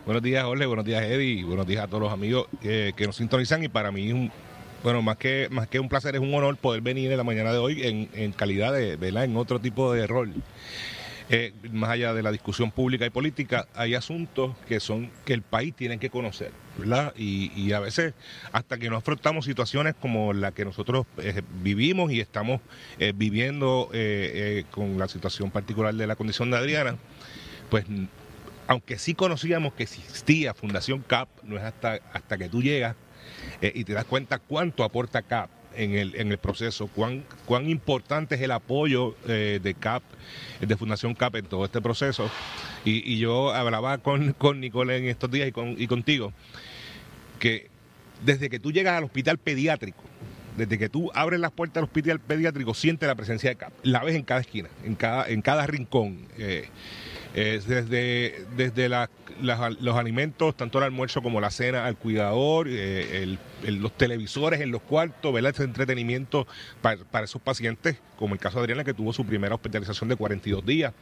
Buenos 0.06 0.24
días, 0.24 0.46
Jorge. 0.46 0.66
Buenos 0.66 0.86
días, 0.86 1.04
Eddie. 1.04 1.44
Buenos 1.44 1.68
días 1.68 1.84
a 1.84 1.88
todos 1.88 2.04
los 2.04 2.14
amigos 2.14 2.48
eh, 2.64 2.94
que 2.96 3.06
nos 3.06 3.18
sintonizan. 3.18 3.64
Y 3.64 3.68
para 3.68 3.92
mí, 3.92 4.32
bueno, 4.82 5.02
más 5.02 5.18
que, 5.18 5.50
más 5.52 5.68
que 5.68 5.80
un 5.80 5.90
placer, 5.90 6.16
es 6.16 6.22
un 6.22 6.34
honor 6.34 6.56
poder 6.56 6.82
venir 6.82 7.12
en 7.12 7.18
la 7.18 7.26
mañana 7.26 7.52
de 7.52 7.58
hoy 7.58 7.86
en, 7.86 8.10
en 8.14 8.32
calidad 8.32 8.72
de, 8.72 8.96
¿verdad? 8.96 9.26
En 9.26 9.36
otro 9.36 9.60
tipo 9.60 9.92
de 9.92 10.08
rol. 10.08 10.34
Eh, 11.34 11.54
más 11.72 11.92
allá 11.92 12.14
de 12.14 12.24
la 12.24 12.30
discusión 12.30 12.72
pública 12.72 13.06
y 13.06 13.10
política, 13.10 13.66
hay 13.74 13.96
asuntos 13.96 14.54
que 14.68 14.82
son 14.82 15.10
que 15.24 15.32
el 15.32 15.44
país 15.44 15.74
tiene 15.74 15.98
que 15.98 16.10
conocer, 16.10 16.52
¿verdad? 16.78 17.14
Y, 17.16 17.72
a 17.72 17.80
veces, 17.80 18.16
hasta 18.52 18.78
que 18.78 18.90
no 18.90 18.98
afrontamos 18.98 19.46
situaciones 19.46 19.96
como 19.96 20.34
la 20.34 20.52
que 20.52 20.66
nosotros 20.66 21.06
eh, 21.20 21.42
vivimos 21.64 22.12
y 22.12 22.20
estamos 22.20 22.60
eh, 23.00 23.14
viviendo 23.16 23.90
con 24.72 25.00
la 25.00 25.08
situación 25.08 25.52
particular 25.52 25.96
de 25.96 26.06
la 26.06 26.18
condición 26.18 26.52
de 26.52 26.58
Adriana, 26.58 26.98
pues 27.70 27.86
aunque 28.68 28.98
sí 28.98 29.14
conocíamos 29.14 29.72
que 29.72 29.84
existía 29.84 30.54
Fundación 30.54 31.00
CAP, 31.00 31.30
no 31.44 31.56
es 31.56 31.64
hasta, 31.64 31.94
hasta 32.12 32.38
que 32.38 32.50
tú 32.50 32.62
llegas 32.62 32.98
y 33.62 33.86
te 33.86 33.94
das 33.94 34.04
cuenta 34.04 34.38
cuánto 34.38 34.84
aporta 34.84 35.22
CAP 35.22 35.50
en 35.76 35.96
el, 35.96 36.16
en 36.16 36.32
el 36.32 36.38
proceso, 36.38 36.88
cuán, 36.88 37.24
cuán 37.46 37.70
importante 37.70 38.36
es 38.36 38.42
el 38.42 38.52
apoyo 38.52 39.16
eh, 39.28 39.60
de 39.62 39.74
CAP, 39.74 40.04
de 40.60 40.78
Fundación 40.78 41.14
CAP 41.16 41.36
en 41.38 41.46
todo 41.46 41.66
este 41.66 41.82
proceso. 41.82 42.30
Y, 42.86 43.14
y 43.14 43.20
yo 43.20 43.54
hablaba 43.54 43.98
con, 44.00 44.34
con 44.34 44.60
Nicole 44.60 44.98
en 44.98 45.06
estos 45.08 45.30
días 45.32 45.48
y, 45.48 45.52
con, 45.52 45.76
y 45.78 45.88
contigo, 45.88 46.34
que 47.40 47.70
desde 48.24 48.50
que 48.50 48.60
tú 48.60 48.72
llegas 48.72 48.98
al 48.98 49.04
hospital 49.04 49.38
pediátrico, 49.38 50.02
desde 50.58 50.78
que 50.78 50.90
tú 50.90 51.10
abres 51.14 51.40
las 51.40 51.52
puertas 51.52 51.76
del 51.76 51.86
hospital 51.86 52.20
pediátrico, 52.20 52.74
sientes 52.74 53.08
la 53.08 53.16
presencia 53.16 53.50
de 53.50 53.56
CAP. 53.56 53.72
La 53.84 54.04
ves 54.04 54.16
en 54.16 54.24
cada 54.24 54.42
esquina, 54.42 54.70
en 54.84 54.96
cada, 54.96 55.28
en 55.28 55.42
cada 55.42 55.66
rincón. 55.66 56.28
Eh, 56.38 56.68
desde 57.34 58.46
desde 58.58 58.90
los 58.90 59.96
alimentos, 59.96 60.56
tanto 60.56 60.78
el 60.80 60.84
almuerzo 60.84 61.22
como 61.22 61.40
la 61.40 61.50
cena, 61.50 61.86
al 61.86 61.96
cuidador, 61.96 62.68
eh, 62.70 63.38
los 63.64 63.96
televisores 63.98 64.60
en 64.62 64.72
los 64.72 64.82
cuartos, 64.82 65.34
¿verdad? 65.34 65.52
ese 65.54 65.64
entretenimiento 65.64 66.46
para, 66.82 67.24
esos 67.24 67.42
pacientes, 67.42 67.98
como 68.18 68.34
el 68.34 68.40
caso 68.40 68.58
de 68.58 68.64
Adriana, 68.64 68.84
que 68.84 68.94
tuvo 68.94 69.14
su 69.14 69.26
primera 69.26 69.56
hospitalización 69.56 70.10
de 70.10 70.16
42 70.18 70.66
días 70.66 70.94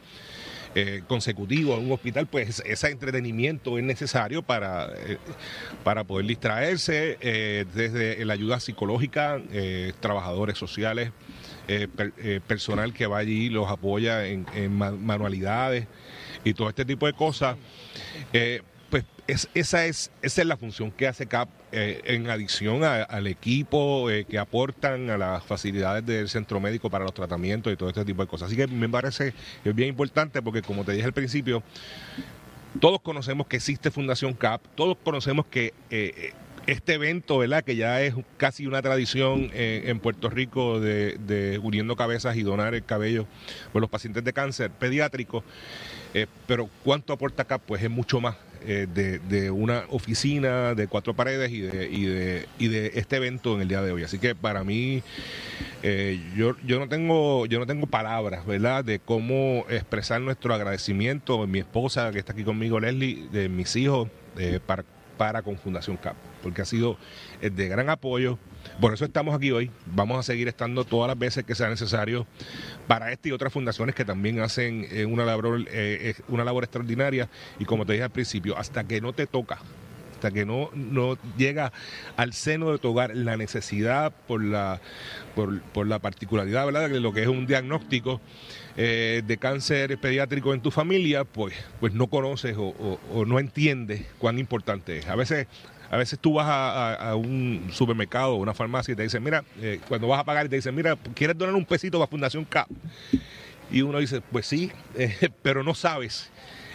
eh, 0.76 1.02
consecutivos 1.08 1.80
en 1.80 1.86
un 1.86 1.92
hospital, 1.92 2.28
pues 2.28 2.62
ese 2.64 2.90
entretenimiento 2.90 3.76
es 3.76 3.82
necesario 3.82 4.42
para, 4.42 4.88
eh, 5.06 5.18
para 5.82 6.04
poder 6.04 6.26
distraerse, 6.26 7.18
desde 7.74 8.24
la 8.24 8.34
ayuda 8.34 8.60
psicológica, 8.60 9.40
trabajadores 9.98 10.56
sociales, 10.58 11.10
per- 11.66 12.12
personal 12.42 12.92
que 12.94 13.06
va 13.06 13.18
allí 13.18 13.48
los 13.48 13.68
apoya 13.68 14.26
en, 14.26 14.46
en 14.54 14.72
ma- 14.72 14.92
manualidades 14.92 15.86
y 16.44 16.54
todo 16.54 16.68
este 16.68 16.84
tipo 16.84 17.06
de 17.06 17.12
cosas. 17.12 17.56
Eh, 18.32 18.62
pues 18.90 19.04
es- 19.28 19.48
esa, 19.54 19.86
es, 19.86 20.10
esa 20.20 20.40
es 20.42 20.46
la 20.48 20.56
función 20.56 20.90
que 20.90 21.06
hace 21.06 21.26
CAP 21.26 21.48
eh, 21.72 22.00
en 22.06 22.28
adición 22.28 22.82
al 22.82 23.26
equipo 23.28 24.10
eh, 24.10 24.24
que 24.24 24.36
aportan 24.38 25.10
a 25.10 25.16
las 25.16 25.44
facilidades 25.44 26.04
del 26.04 26.28
centro 26.28 26.58
médico 26.58 26.90
para 26.90 27.04
los 27.04 27.14
tratamientos 27.14 27.72
y 27.72 27.76
todo 27.76 27.88
este 27.88 28.04
tipo 28.04 28.22
de 28.22 28.28
cosas. 28.28 28.48
Así 28.48 28.56
que 28.56 28.66
me 28.66 28.88
parece 28.88 29.32
es 29.64 29.74
bien 29.74 29.88
importante 29.90 30.42
porque 30.42 30.62
como 30.62 30.84
te 30.84 30.90
dije 30.92 31.04
al 31.04 31.12
principio, 31.12 31.62
todos 32.80 33.00
conocemos 33.00 33.46
que 33.46 33.56
existe 33.56 33.92
Fundación 33.92 34.34
CAP, 34.34 34.62
todos 34.74 34.96
conocemos 35.04 35.46
que 35.46 35.72
este 36.66 36.94
evento, 36.94 37.38
¿verdad? 37.38 37.64
Que 37.64 37.74
ya 37.76 38.02
es 38.02 38.14
casi 38.36 38.66
una 38.66 38.82
tradición 38.82 39.50
en 39.54 39.98
Puerto 40.00 40.30
Rico 40.30 40.78
de, 40.80 41.16
de 41.26 41.58
uniendo 41.58 41.96
cabezas 41.96 42.36
y 42.36 42.42
donar 42.42 42.74
el 42.74 42.84
cabello 42.84 43.26
por 43.72 43.80
los 43.80 43.90
pacientes 43.90 44.22
de 44.24 44.32
cáncer 44.32 44.70
pediátrico. 44.72 45.42
Eh, 46.14 46.26
pero 46.46 46.68
¿cuánto 46.84 47.12
aporta 47.12 47.44
CAP? 47.44 47.62
Pues 47.62 47.82
es 47.82 47.90
mucho 47.90 48.20
más 48.20 48.36
eh, 48.62 48.86
de, 48.92 49.50
una 49.50 49.84
oficina 49.88 50.74
de 50.74 50.86
cuatro 50.86 51.14
paredes 51.14 51.50
y 51.50 51.60
de, 51.60 52.48
y, 52.58 52.68
de, 52.68 52.92
este 52.94 53.16
evento 53.16 53.54
en 53.54 53.62
el 53.62 53.68
día 53.68 53.82
de 53.82 53.92
hoy. 53.92 54.02
Así 54.02 54.18
que 54.18 54.34
para 54.34 54.64
mí, 54.64 55.02
eh, 55.82 56.20
yo, 56.36 56.56
yo, 56.64 56.78
no 56.78 56.88
tengo, 56.88 57.46
yo 57.46 57.58
no 57.58 57.66
tengo 57.66 57.86
palabras, 57.86 58.44
¿verdad? 58.46 58.84
De 58.84 58.98
cómo 58.98 59.64
expresar 59.68 60.20
nuestro 60.20 60.52
agradecimiento. 60.52 61.46
Mi 61.46 61.60
esposa, 61.60 62.10
que 62.10 62.18
está 62.18 62.32
aquí 62.32 62.44
conmigo, 62.44 62.80
Leslie, 62.80 63.28
de 63.30 63.48
mis 63.48 63.74
hijos, 63.76 64.08
para, 64.66 64.84
para 65.16 65.42
con 65.42 65.58
Fundación 65.58 65.96
CAP, 65.96 66.16
porque 66.42 66.62
ha 66.62 66.64
sido 66.64 66.96
de 67.40 67.68
gran 67.68 67.88
apoyo. 67.88 68.38
Por 68.80 68.94
eso 68.94 69.04
estamos 69.04 69.34
aquí 69.34 69.50
hoy. 69.50 69.70
Vamos 69.86 70.18
a 70.18 70.22
seguir 70.22 70.48
estando 70.48 70.84
todas 70.84 71.08
las 71.08 71.18
veces 71.18 71.44
que 71.44 71.54
sea 71.54 71.68
necesario 71.68 72.26
para 72.86 73.12
esta 73.12 73.28
y 73.28 73.32
otras 73.32 73.52
fundaciones 73.52 73.94
que 73.94 74.06
también 74.06 74.40
hacen 74.40 74.86
eh, 74.90 75.04
una, 75.04 75.24
labor, 75.26 75.60
eh, 75.60 75.66
eh, 75.70 76.14
una 76.28 76.44
labor 76.44 76.64
extraordinaria. 76.64 77.28
Y 77.58 77.66
como 77.66 77.84
te 77.84 77.92
dije 77.92 78.04
al 78.04 78.10
principio, 78.10 78.56
hasta 78.56 78.84
que 78.84 79.02
no 79.02 79.12
te 79.12 79.26
toca, 79.26 79.58
hasta 80.14 80.30
que 80.30 80.46
no, 80.46 80.70
no 80.74 81.18
llega 81.36 81.72
al 82.16 82.32
seno 82.32 82.72
de 82.72 82.78
tu 82.78 82.88
hogar 82.88 83.14
la 83.14 83.36
necesidad 83.36 84.12
por 84.26 84.42
la, 84.42 84.80
por, 85.34 85.60
por 85.60 85.86
la 85.86 85.98
particularidad 85.98 86.64
¿verdad? 86.64 86.88
de 86.88 87.00
lo 87.00 87.12
que 87.12 87.20
es 87.22 87.28
un 87.28 87.46
diagnóstico 87.46 88.20
de 88.76 89.36
cáncer 89.38 89.98
pediátrico 89.98 90.54
en 90.54 90.62
tu 90.62 90.70
familia, 90.70 91.24
pues, 91.24 91.52
pues 91.80 91.92
no 91.92 92.06
conoces 92.06 92.56
o- 92.56 92.98
o 93.12 93.24
no 93.26 93.38
entiendes 93.38 94.06
cuán 94.16 94.38
importante 94.38 94.96
es. 94.96 95.06
A 95.08 95.16
veces, 95.16 95.48
a 95.90 95.96
veces 95.96 96.18
tú 96.20 96.34
vas 96.34 96.46
a, 96.48 97.14
un 97.16 97.68
supermercado 97.72 98.34
o 98.34 98.36
una 98.36 98.54
farmacia 98.54 98.92
y 98.92 98.96
te 98.96 99.02
dicen, 99.02 99.22
mira, 99.22 99.44
eh, 99.60 99.80
cuando 99.88 100.06
vas 100.06 100.20
a 100.20 100.24
pagar 100.24 100.48
te 100.48 100.56
dicen, 100.56 100.74
mira, 100.74 100.96
¿quieres 101.14 101.36
donar 101.36 101.54
un 101.54 101.64
pesito 101.64 101.98
para 101.98 102.08
Fundación 102.08 102.44
CAP? 102.44 102.68
Y 103.72 103.82
uno 103.82 103.98
dice, 103.98 104.20
pues 104.20 104.46
sí, 104.46 104.70
eh, 104.94 105.28
pero 105.42 105.64
no 105.64 105.74
sabes 105.74 106.30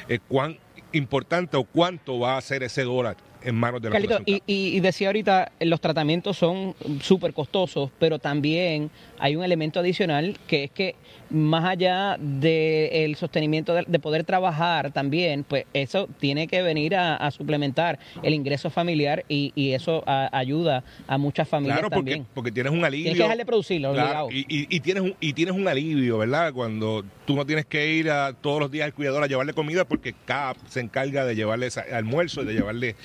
eh, 0.09 0.19
cuán 0.27 0.57
importante 0.91 1.55
o 1.55 1.63
cuánto 1.63 2.19
va 2.19 2.37
a 2.37 2.41
ser 2.41 2.63
ese 2.63 2.83
dólar 2.83 3.15
en 3.45 3.55
manos 3.55 3.81
de 3.81 3.89
la 3.89 3.93
Carlito, 3.93 4.19
y, 4.25 4.41
y- 4.47 4.75
y 4.75 4.79
decía 4.79 5.07
ahorita, 5.07 5.51
los 5.61 5.79
tratamientos 5.79 6.37
son 6.37 6.73
súper 7.01 7.33
costosos, 7.33 7.91
pero 7.99 8.19
también 8.19 8.89
hay 9.19 9.35
un 9.35 9.43
elemento 9.43 9.79
adicional 9.79 10.37
que 10.47 10.65
es 10.65 10.71
que 10.71 10.95
más 11.29 11.65
allá 11.65 12.17
del 12.19 13.15
sostenimiento 13.15 13.73
de, 13.73 13.83
de 13.87 13.99
poder 13.99 14.23
trabajar 14.23 14.91
también, 14.91 15.43
pues 15.43 15.65
eso 15.73 16.07
tiene 16.19 16.47
que 16.47 16.61
venir 16.61 16.95
a, 16.95 17.15
a 17.15 17.31
suplementar 17.31 17.97
el 18.23 18.33
ingreso 18.33 18.69
familiar 18.69 19.25
y, 19.27 19.51
y 19.55 19.71
eso 19.71 20.03
a- 20.05 20.29
ayuda 20.37 20.83
a 21.07 21.17
muchas 21.17 21.47
familias 21.47 21.77
Claro, 21.79 21.89
porque, 21.89 22.11
también. 22.11 22.27
porque 22.33 22.51
tienes 22.51 22.71
un 22.73 22.83
alivio. 22.83 23.05
Tienes 23.05 23.17
que 23.17 23.23
dejar 23.23 23.37
de 23.37 23.45
producirlo, 23.45 23.93
Claro, 23.93 24.27
y, 24.31 24.39
y- 24.47 24.67
y 24.75 24.79
tienes 24.81 25.03
un, 25.03 25.15
y 25.19 25.33
tienes 25.33 25.55
un 25.55 25.67
alivio, 25.67 26.17
¿verdad? 26.19 26.53
Cuando 26.53 27.03
tú 27.25 27.35
no 27.35 27.45
tienes 27.45 27.65
que 27.65 27.93
ir 27.93 28.09
a, 28.09 28.33
todos 28.33 28.59
los 28.59 28.69
días 28.71 28.85
al 28.85 28.93
cuidador 28.93 29.23
a 29.23 29.27
llevarle 29.27 29.53
comida 29.53 29.85
porque 29.85 30.13
CAP 30.25 30.57
se 30.67 30.79
encarga 30.79 31.25
de 31.25 31.35
llevarle 31.35 31.69
almuerzo, 31.91 32.43
de 32.43 32.53
llevarle 32.53 32.95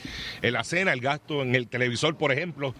eh, 0.42 0.50
la 0.50 0.64
cena, 0.64 0.92
el 0.92 1.00
gasto 1.00 1.42
en 1.42 1.54
el 1.54 1.68
televisor, 1.68 2.16
por 2.16 2.32
ejemplo, 2.32 2.74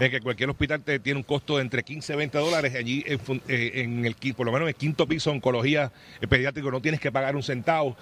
en 0.00 0.10
que 0.10 0.20
cualquier 0.20 0.50
hospital 0.50 0.82
te 0.82 0.98
tiene 0.98 1.18
un 1.18 1.24
costo 1.24 1.56
de 1.56 1.62
entre 1.62 1.82
15 1.82 2.12
y 2.12 2.16
20 2.16 2.38
dólares. 2.38 2.74
Allí, 2.74 3.04
en, 3.06 3.20
eh, 3.48 3.72
en 3.76 4.04
el, 4.04 4.14
por 4.34 4.46
lo 4.46 4.52
menos 4.52 4.66
en 4.66 4.68
el 4.68 4.74
quinto 4.74 5.06
piso 5.06 5.30
oncología 5.30 5.92
eh, 6.20 6.26
pediátrico, 6.26 6.70
no 6.70 6.80
tienes 6.80 7.00
que 7.00 7.10
pagar 7.12 7.36
un 7.36 7.42
centavo. 7.42 7.96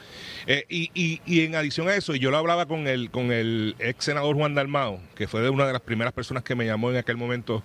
Eh, 0.46 0.64
y, 0.68 0.90
y- 0.94 1.20
y 1.26 1.44
en 1.44 1.54
adición 1.54 1.88
a 1.88 1.94
eso, 1.94 2.14
y 2.14 2.18
yo 2.18 2.30
lo 2.30 2.36
hablaba 2.38 2.66
con 2.66 2.86
el, 2.86 3.10
con 3.10 3.32
el 3.32 3.74
ex 3.78 4.04
senador 4.04 4.36
Juan 4.36 4.54
Dalmao, 4.54 5.00
que 5.14 5.28
fue 5.28 5.40
de 5.42 5.50
una 5.50 5.66
de 5.66 5.72
las 5.72 5.82
primeras 5.82 6.12
personas 6.12 6.42
que 6.42 6.54
me 6.54 6.66
llamó 6.66 6.90
en 6.90 6.96
aquel 6.96 7.16
momento. 7.16 7.62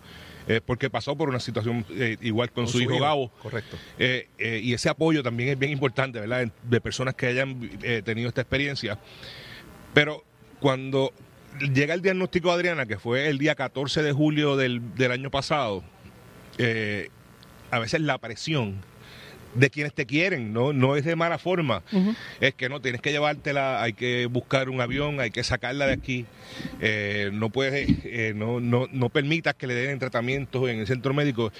eh, 0.47 0.61
porque 0.63 0.91
pasó 0.91 1.15
por 1.17 1.27
una 1.29 1.39
situación 1.39 1.83
eh, 1.89 2.17
igual 2.21 2.51
con, 2.51 2.67
su, 2.67 2.79
hijo, 2.79 2.99
Gabo. 2.99 3.29
Correcto. 3.41 3.77
Eh, 3.97 4.27
y 4.63 4.73
ese 4.73 4.89
apoyo 4.89 5.23
también 5.23 5.49
es 5.49 5.57
bien 5.57 5.71
importante, 5.71 6.19
¿verdad? 6.19 6.43
En- 6.43 6.51
De 6.63 6.79
personas 6.79 7.15
que 7.15 7.25
hayan 7.25 7.67
tenido 8.03 8.27
esta 8.29 8.41
experiencia. 8.41 8.99
Pero 9.95 10.23
cuando 10.59 11.11
llega 11.73 11.93
el 11.93 12.01
diagnóstico 12.01 12.49
de 12.49 12.55
Adriana, 12.55 12.85
que 12.85 12.97
fue 12.97 13.27
el 13.29 13.37
día 13.37 13.55
14 13.55 14.01
de 14.03 14.11
julio 14.11 14.55
del, 14.57 14.95
del 14.95 15.11
año 15.11 15.29
pasado, 15.31 15.83
eh, 16.57 17.09
a 17.71 17.79
veces 17.79 18.01
la 18.01 18.17
presión 18.17 18.75
de 19.53 19.69
quienes 19.69 19.93
te 19.93 20.05
quieren, 20.05 20.51
no, 20.51 20.73
no 20.73 20.97
es 20.97 21.05
de 21.05 21.15
mala 21.15 21.37
forma, 21.37 21.81
es 22.41 22.53
que 22.55 22.67
no 22.67 22.81
tienes 22.81 22.99
que 22.99 23.11
llevártela, 23.13 23.81
hay 23.81 23.93
que 23.93 24.25
buscar 24.25 24.69
un 24.69 24.81
avión, 24.81 25.21
hay 25.21 25.31
que 25.31 25.43
sacarla 25.45 25.87
de 25.87 25.93
aquí, 25.93 26.25
eh, 26.81 27.29
no 27.31 27.49
puedes, 27.49 27.87
eh, 28.03 28.33
no, 28.35 28.59
no, 28.59 28.87
no 28.91 29.07
permitas 29.09 29.53
que 29.55 29.65
le 29.67 29.73
den 29.73 29.97
tratamientos 29.97 30.67
en 30.69 30.79
el 30.79 30.87
centro 30.87 31.13
médico. 31.13 31.53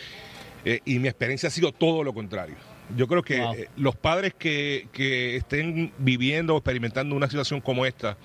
Eh, 0.66 0.82
y 0.84 1.00
mi 1.00 1.08
experiencia 1.08 1.48
ha 1.48 1.52
sido 1.52 1.72
todo 1.72 2.04
lo 2.04 2.14
contrario. 2.14 2.56
Yo 2.98 3.08
creo 3.08 3.24
que 3.24 3.40
Wow. 3.40 3.54
eh, 3.54 3.70
los 3.78 3.96
padres 3.96 4.34
que, 4.38 4.88
que 4.92 5.38
estén 5.38 5.94
viviendo 5.98 6.54
o 6.54 6.58
experimentando 6.58 7.16
una 7.16 7.30
situación 7.30 7.62
como 7.62 7.86
esta, 7.86 8.18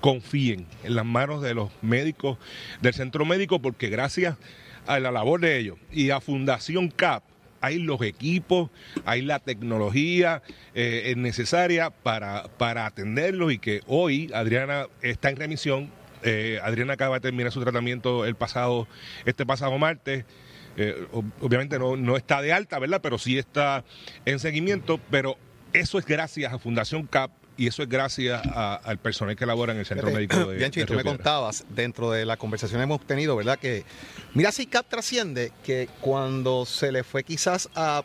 confíen 0.00 0.66
en 0.84 0.94
las 0.94 1.04
manos 1.04 1.42
de 1.42 1.54
los 1.54 1.70
médicos 1.82 2.38
del 2.80 2.94
centro 2.94 3.24
médico, 3.24 3.60
porque 3.60 3.88
gracias 3.88 4.36
a 4.86 5.00
la 5.00 5.10
labor 5.10 5.40
de 5.40 5.58
ellos 5.58 5.78
y 5.90 6.10
a 6.10 6.20
Fundación 6.20 6.88
CAP, 6.88 7.22
hay 7.60 7.78
los 7.78 8.00
equipos, 8.02 8.70
hay 9.04 9.22
la 9.22 9.38
tecnología 9.40 10.42
eh, 10.74 11.04
es 11.06 11.16
necesaria 11.16 11.90
para, 11.90 12.44
para 12.58 12.86
atenderlos 12.86 13.52
y 13.52 13.58
que 13.58 13.80
hoy 13.86 14.30
Adriana 14.34 14.86
está 15.02 15.30
en 15.30 15.36
remisión. 15.36 15.90
Eh, 16.22 16.60
Adriana 16.62 16.92
acaba 16.92 17.16
de 17.16 17.20
terminar 17.22 17.50
su 17.50 17.60
tratamiento 17.62 18.24
el 18.26 18.34
pasado, 18.36 18.86
este 19.24 19.44
pasado 19.46 19.76
martes. 19.78 20.24
Eh, 20.76 21.06
ob- 21.12 21.32
obviamente 21.40 21.78
no, 21.78 21.96
no 21.96 22.16
está 22.16 22.42
de 22.42 22.52
alta, 22.52 22.78
¿verdad? 22.78 23.00
Pero 23.02 23.18
sí 23.18 23.38
está 23.38 23.84
en 24.26 24.38
seguimiento. 24.38 25.00
Pero 25.10 25.36
eso 25.72 25.98
es 25.98 26.04
gracias 26.06 26.52
a 26.52 26.58
Fundación 26.58 27.06
CAP 27.06 27.30
y 27.56 27.66
eso 27.68 27.82
es 27.82 27.88
gracias 27.88 28.40
a- 28.46 28.74
al 28.76 28.98
personal 28.98 29.34
que 29.36 29.46
labora 29.46 29.72
en 29.72 29.78
el 29.78 29.86
Centro 29.86 30.08
Fíjate, 30.08 30.26
Médico 30.36 30.50
de, 30.50 30.56
Bianchi, 30.58 30.80
de 30.80 30.86
tú 30.86 30.92
Río 30.94 31.04
me 31.04 31.10
contabas 31.10 31.64
dentro 31.70 32.10
de 32.10 32.24
la 32.26 32.36
conversación 32.36 32.78
que 32.80 32.84
hemos 32.84 33.00
tenido, 33.06 33.34
¿verdad? 33.36 33.58
Que 33.58 33.84
mira 34.34 34.52
si 34.52 34.66
CAP 34.66 34.88
trasciende 34.88 35.52
que 35.64 35.88
cuando 36.00 36.66
se 36.66 36.92
le 36.92 37.02
fue 37.04 37.24
quizás 37.24 37.68
a 37.74 38.04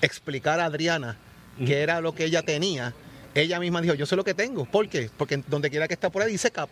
explicar 0.00 0.60
a 0.60 0.66
Adriana 0.66 1.16
qué 1.64 1.82
era 1.82 2.00
lo 2.00 2.14
que 2.14 2.24
ella 2.24 2.42
tenía, 2.42 2.94
ella 3.34 3.60
misma 3.60 3.80
dijo, 3.80 3.94
yo 3.94 4.06
sé 4.06 4.16
lo 4.16 4.24
que 4.24 4.34
tengo. 4.34 4.64
¿Por 4.64 4.88
qué? 4.88 5.10
Porque 5.16 5.42
donde 5.46 5.70
quiera 5.70 5.86
que 5.88 5.94
está 5.94 6.10
por 6.10 6.22
ahí 6.22 6.32
dice 6.32 6.50
CAP. 6.50 6.68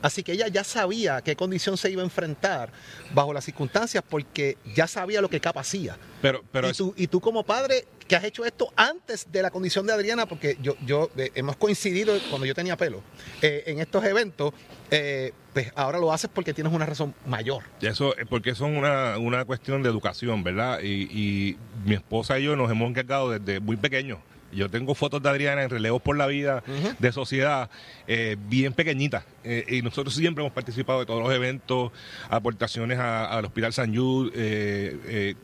Así 0.00 0.22
que 0.22 0.32
ella 0.32 0.46
ya 0.46 0.62
sabía 0.62 1.16
a 1.16 1.22
qué 1.22 1.34
condición 1.34 1.76
se 1.76 1.90
iba 1.90 2.02
a 2.02 2.04
enfrentar 2.04 2.70
bajo 3.12 3.32
las 3.32 3.44
circunstancias 3.44 4.04
porque 4.08 4.56
ya 4.76 4.86
sabía 4.86 5.20
lo 5.20 5.28
que 5.28 5.40
CAP 5.40 5.56
hacía. 5.58 5.96
Pero, 6.22 6.44
pero 6.52 6.68
y, 6.68 6.70
es- 6.70 6.76
tú, 6.76 6.94
y 6.96 7.08
tú 7.08 7.20
como 7.20 7.42
padre 7.42 7.84
que 8.08 8.16
has 8.16 8.24
hecho 8.24 8.44
esto 8.44 8.72
antes 8.74 9.30
de 9.30 9.42
la 9.42 9.50
condición 9.50 9.86
de 9.86 9.92
Adriana, 9.92 10.26
porque 10.26 10.56
yo, 10.62 10.76
yo 10.84 11.10
eh, 11.16 11.30
hemos 11.34 11.56
coincidido 11.56 12.18
cuando 12.30 12.46
yo 12.46 12.54
tenía 12.54 12.76
pelo 12.76 13.02
eh, 13.42 13.64
en 13.66 13.78
estos 13.80 14.02
eventos, 14.04 14.52
eh, 14.90 15.32
pues 15.52 15.70
ahora 15.76 15.98
lo 15.98 16.12
haces 16.12 16.30
porque 16.32 16.54
tienes 16.54 16.72
una 16.72 16.86
razón 16.86 17.14
mayor. 17.26 17.62
Eso, 17.82 18.16
eh, 18.18 18.24
porque 18.28 18.50
eso 18.50 18.66
es 18.66 18.76
una, 18.76 19.18
una 19.18 19.44
cuestión 19.44 19.82
de 19.82 19.90
educación, 19.90 20.42
¿verdad? 20.42 20.80
Y, 20.82 21.02
y 21.12 21.56
mi 21.84 21.94
esposa 21.94 22.38
y 22.38 22.44
yo 22.44 22.56
nos 22.56 22.70
hemos 22.70 22.88
encargado 22.88 23.30
desde 23.38 23.60
muy 23.60 23.76
pequeños. 23.76 24.18
Yo 24.50 24.70
tengo 24.70 24.94
fotos 24.94 25.22
de 25.22 25.28
Adriana 25.28 25.62
en 25.62 25.68
relevos 25.68 26.00
por 26.00 26.16
la 26.16 26.26
vida 26.26 26.62
de 26.98 27.12
sociedad 27.12 27.68
eh, 28.06 28.36
bien 28.48 28.72
pequeñitas. 28.72 29.24
Eh, 29.44 29.66
y 29.68 29.82
nosotros 29.82 30.14
siempre 30.14 30.42
hemos 30.42 30.54
participado 30.54 31.00
de 31.00 31.04
todos 31.04 31.22
los 31.22 31.30
eventos, 31.34 31.92
aportaciones 32.30 32.98
a- 32.98 33.26
al 33.26 33.44
Hospital 33.44 33.74
San 33.74 33.92
eh, 33.94 35.34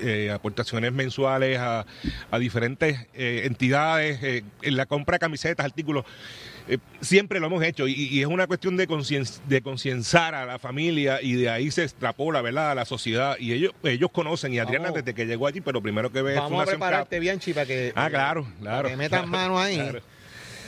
eh, 0.00 0.26
eh, 0.26 0.30
aportaciones 0.30 0.92
mensuales 0.92 1.58
a, 1.58 1.86
a 2.30 2.38
diferentes 2.38 3.06
eh, 3.14 3.42
entidades, 3.44 4.22
eh, 4.22 4.42
en 4.62 4.76
la 4.76 4.86
compra 4.86 5.14
de 5.14 5.18
camisetas, 5.20 5.64
artículos. 5.64 6.04
Eh, 6.70 6.76
siempre 7.00 7.40
lo 7.40 7.46
hemos 7.46 7.62
hecho 7.62 7.88
y, 7.88 7.94
y 7.94 8.20
es 8.20 8.26
una 8.26 8.46
cuestión 8.46 8.76
de 8.76 8.86
concien- 8.86 9.40
de 9.46 9.62
concienciar 9.62 10.34
a 10.34 10.44
la 10.44 10.58
familia 10.58 11.22
y 11.22 11.32
de 11.32 11.48
ahí 11.48 11.70
se 11.70 11.82
extrapola, 11.84 12.42
¿verdad?, 12.42 12.72
a 12.72 12.74
la 12.74 12.84
sociedad. 12.84 13.36
Y 13.38 13.52
ellos 13.54 13.72
ellos 13.84 14.10
conocen, 14.12 14.52
y 14.52 14.58
Adriana 14.58 14.86
Vamos. 14.90 14.96
desde 15.02 15.14
que 15.14 15.24
llegó 15.26 15.46
allí, 15.46 15.62
pero 15.62 15.80
primero 15.80 16.12
que 16.12 16.20
ve 16.20 16.34
Vamos 16.34 16.62
a 16.62 16.66
prepararte. 16.66 17.20
Bianchi, 17.20 17.54
para 17.54 17.64
que, 17.66 17.92
Ah, 17.96 18.08
claro, 18.10 18.42
para 18.44 18.56
claro. 18.60 18.88
que 18.90 18.96
metan 18.96 19.20
claro, 19.30 19.52
mano 19.54 19.58
ahí. 19.60 19.76
claro. 19.76 20.00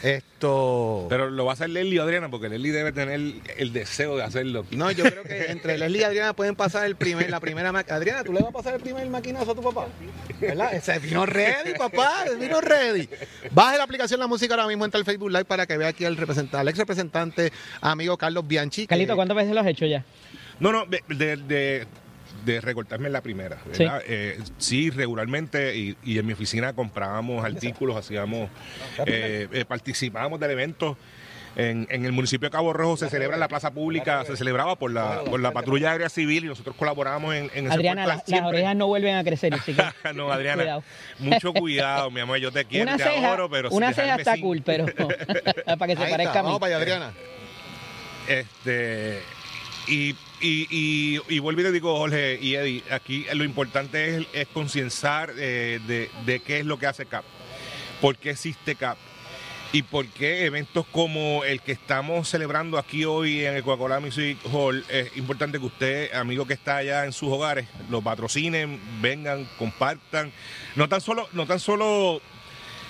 Esto. 0.03 1.07
Pero 1.09 1.29
lo 1.31 1.45
va 1.45 1.53
a 1.53 1.55
hacer 1.55 1.69
Leslie 1.71 2.01
o 2.01 2.03
Adriana, 2.03 2.31
porque 2.31 2.49
Leslie 2.49 2.73
debe 2.73 2.93
tener 2.93 3.21
el 3.59 3.73
deseo 3.73 4.17
de 4.17 4.23
hacerlo. 4.25 4.65
No, 4.71 4.91
yo 4.91 5.05
creo 5.05 5.23
que 5.25 5.51
entre 5.51 5.77
Leslie 5.79 6.01
y 6.01 6.05
Adriana 6.05 6.33
pueden 6.33 6.57
pasar 6.57 6.87
el 6.87 6.97
primer, 6.97 7.29
la 7.31 7.41
primera 7.41 7.69
Adriana, 7.71 8.25
¿tú 8.25 8.33
le 8.33 8.41
vas 8.41 8.49
a 8.49 8.53
pasar 8.53 8.75
el 8.75 8.81
primer 8.81 9.07
maquinazo 9.09 9.51
a 9.53 9.55
tu 9.55 9.63
papá? 9.63 9.87
¿Verdad? 10.41 10.75
Ese 10.75 10.99
vino 10.99 11.27
ready, 11.27 11.75
papá, 11.79 12.25
el 12.31 12.39
vino 12.39 12.61
ready. 12.61 13.09
Baje 13.51 13.77
la 13.79 13.85
aplicación 13.85 14.21
La 14.21 14.27
Música 14.27 14.55
ahora 14.55 14.67
mismo, 14.67 14.85
entra 14.85 14.99
al 14.99 15.05
Facebook 15.05 15.31
Live 15.31 15.45
para 15.45 15.67
que 15.67 15.77
vea 15.77 15.89
aquí 15.89 16.05
al, 16.05 16.17
representante, 16.17 16.57
al 16.57 16.69
ex 16.69 16.79
representante, 16.79 17.53
amigo 17.81 18.17
Carlos 18.17 18.47
Bianchi. 18.47 18.83
que- 18.83 18.87
Carlito, 18.89 19.17
¿cuántas 19.17 19.37
veces 19.37 19.55
lo 19.55 19.61
has 19.61 19.67
hecho 19.67 19.85
ya? 19.87 20.05
No, 20.61 20.73
no, 20.73 20.87
de, 20.87 21.03
de, 21.09 21.37
de- 21.37 21.87
de 22.45 22.61
recortarme 22.61 23.07
en 23.07 23.13
la 23.13 23.21
primera, 23.21 23.59
¿verdad? 23.67 24.03
Eh, 24.07 24.39
Sí, 24.59 24.91
regularmente, 24.91 25.77
y, 25.77 25.97
y 26.05 26.19
en 26.19 26.27
mi 26.27 26.33
oficina 26.33 26.73
comprábamos 26.73 27.45
artículos, 27.45 27.97
hacíamos, 27.97 28.49
eh, 29.07 29.49
eh, 29.53 29.65
participábamos 29.67 30.41
del 30.41 30.51
evento. 30.53 30.97
En, 31.57 31.89
en 31.91 32.05
el 32.05 32.13
municipio 32.13 32.47
de 32.49 32.53
Cabo 32.53 32.73
Rojo 32.73 32.97
se 32.97 33.11
celebra 33.11 33.35
en 33.35 33.41
la 33.41 33.49
plaza 33.49 33.73
pública, 33.73 34.25
se 34.25 34.37
celebraba 34.37 34.77
por 34.77 34.93
la, 34.93 35.23
por 35.29 35.41
la 35.41 35.51
patrulla 35.51 35.91
aérea 35.91 36.09
civil 36.09 36.45
y 36.45 36.47
nosotros 36.47 36.77
colaborábamos 36.77 37.35
en, 37.35 37.51
en 37.55 37.67
ese 37.67 37.75
Adriana, 37.75 38.07
las, 38.07 38.23
orejas 38.45 38.77
no 38.77 38.87
vuelven 38.87 39.17
a 39.17 39.25
crecer. 39.25 39.53
Así 39.55 39.75
que 39.75 39.83
no, 40.15 40.31
Adriana, 40.31 40.63
cuidado. 40.63 40.85
mucho 41.19 41.53
cuidado, 41.53 42.09
mi 42.13 42.21
amor, 42.21 42.39
yo 42.39 42.53
te 42.53 42.65
quiero, 42.67 42.85
una 42.85 42.97
te 42.97 43.03
ceja, 43.03 43.27
adoro, 43.27 43.51
pero 43.51 43.69
una 43.71 43.93
ceja 43.93 44.15
está 44.15 44.35
sin- 44.35 44.43
cool, 44.45 44.63
pero 44.65 44.87
para 44.95 45.87
que 45.89 45.97
se 45.97 46.05
Ahí 46.05 46.11
parezca 46.13 46.23
está, 46.31 46.39
a 46.39 46.43
mí. 46.43 46.47
Vamos 46.47 46.61
para 46.61 46.77
allá, 46.77 46.83
Adriana. 46.85 47.13
Este, 48.29 49.21
y, 49.89 50.15
y, 50.41 50.67
y, 50.71 51.21
y 51.29 51.39
vuelvo 51.39 51.61
y 51.61 51.65
te 51.65 51.73
digo, 51.73 51.97
Jorge 51.97 52.39
y 52.41 52.55
Eddie, 52.55 52.83
aquí 52.91 53.27
lo 53.35 53.45
importante 53.45 54.17
es, 54.17 54.27
es 54.33 54.49
concienciar 54.49 55.33
eh, 55.37 55.81
de, 55.87 56.11
de 56.25 56.41
qué 56.41 56.61
es 56.61 56.67
lo 56.67 56.79
que 56.79 56.87
hace 56.87 57.07
CAP, 57.07 57.25
por 58.01 58.17
qué 58.17 58.31
existe 58.31 58.75
CAP 58.75 58.97
y 59.73 59.83
por 59.83 60.07
qué 60.09 60.47
eventos 60.47 60.85
como 60.87 61.45
el 61.45 61.61
que 61.61 61.73
estamos 61.73 62.29
celebrando 62.29 62.77
aquí 62.77 63.05
hoy 63.05 63.45
en 63.45 63.55
el 63.55 63.63
Coca-Cola 63.63 64.01
Music 64.01 64.39
Hall, 64.53 64.85
es 64.89 65.17
importante 65.17 65.61
que 65.61 65.67
usted, 65.67 66.15
amigo 66.15 66.45
que 66.47 66.55
está 66.55 66.79
allá 66.79 67.05
en 67.05 67.13
sus 67.13 67.29
hogares, 67.29 67.69
lo 67.89 68.03
patrocinen, 68.03 68.81
vengan, 69.01 69.49
compartan. 69.59 70.33
No 70.75 70.89
tan 70.89 71.01
solo, 71.01 71.29
no 71.33 71.47
tan 71.47 71.61
solo 71.61 72.21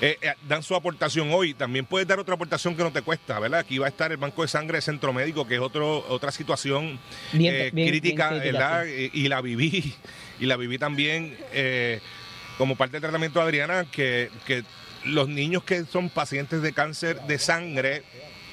eh, 0.01 0.19
eh, 0.21 0.35
dan 0.49 0.63
su 0.63 0.75
aportación 0.75 1.31
hoy. 1.33 1.55
También 1.55 1.85
puedes 1.87 2.07
dar 2.09 2.19
otra 2.19 2.35
aportación 2.35 2.77
que 2.77 2.83
no 2.83 2.93
te 2.93 3.03
cuesta, 3.03 3.39
¿verdad? 3.39 3.61
Aquí 3.61 3.79
va 3.79 3.87
a 3.87 3.91
estar 3.91 4.11
el 4.11 4.17
Banco 4.19 4.43
de 4.43 4.49
Sangre 4.49 4.79
de 4.79 4.83
Centro 4.83 5.13
Médico, 5.13 5.47
que 5.47 5.57
es 5.57 5.61
otro, 5.61 6.05
otra 6.09 6.31
situación 6.33 6.99
Bien- 7.33 7.55
eh, 7.55 7.71
bien- 7.73 7.89
crítica, 7.89 8.31
bien 8.31 8.43
¿verdad? 8.55 8.87
Y, 8.87 9.11
y 9.25 9.29
la 9.29 9.41
viví, 9.41 9.95
y 10.41 10.47
la 10.47 10.57
viví 10.57 10.79
también 10.79 11.37
como 12.59 12.77
parte 12.77 12.93
del 12.93 13.03
tratamiento 13.03 13.39
de 13.41 13.45
Adriana, 13.47 13.87
que, 13.91 14.31
que 14.47 14.65
los 15.05 15.29
niños 15.29 15.63
que 15.65 15.85
son 15.85 16.11
pacientes 16.11 16.61
de 16.63 16.73
cáncer 16.75 17.21
de 17.23 17.39
sangre 17.39 18.03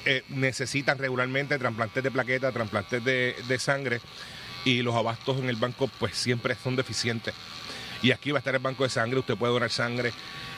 eh, 0.06 0.22
necesitan 0.30 0.96
regularmente 0.96 1.58
trasplantes 1.58 2.02
de 2.02 2.10
plaqueta, 2.10 2.50
trasplantes 2.52 3.04
de, 3.04 3.36
de 3.46 3.58
sangre, 3.58 4.00
y 4.64 4.80
los 4.82 4.94
abastos 4.94 5.38
en 5.38 5.48
el 5.50 5.56
banco 5.56 5.88
pues 5.98 6.16
siempre 6.16 6.54
son 6.62 6.74
deficientes. 6.76 7.34
Y 8.02 8.12
aquí 8.12 8.30
va 8.30 8.38
a 8.38 8.40
estar 8.40 8.54
el 8.54 8.60
banco 8.60 8.84
de 8.84 8.90
sangre, 8.90 9.18
usted 9.18 9.36
puede 9.36 9.52
donar 9.52 9.70
sangre, 9.70 10.12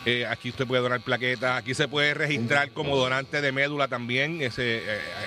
eh, 0.04 0.26
aquí 0.26 0.50
usted 0.50 0.66
puede 0.66 0.82
donar 0.82 1.00
plaquetas, 1.00 1.56
aquí 1.58 1.74
se 1.74 1.88
puede 1.88 2.12
registrar 2.14 2.70
como 2.72 2.96
donante 2.96 3.40
de 3.40 3.50
médula 3.52 3.88
también. 3.88 4.38
Eh, 4.42 4.50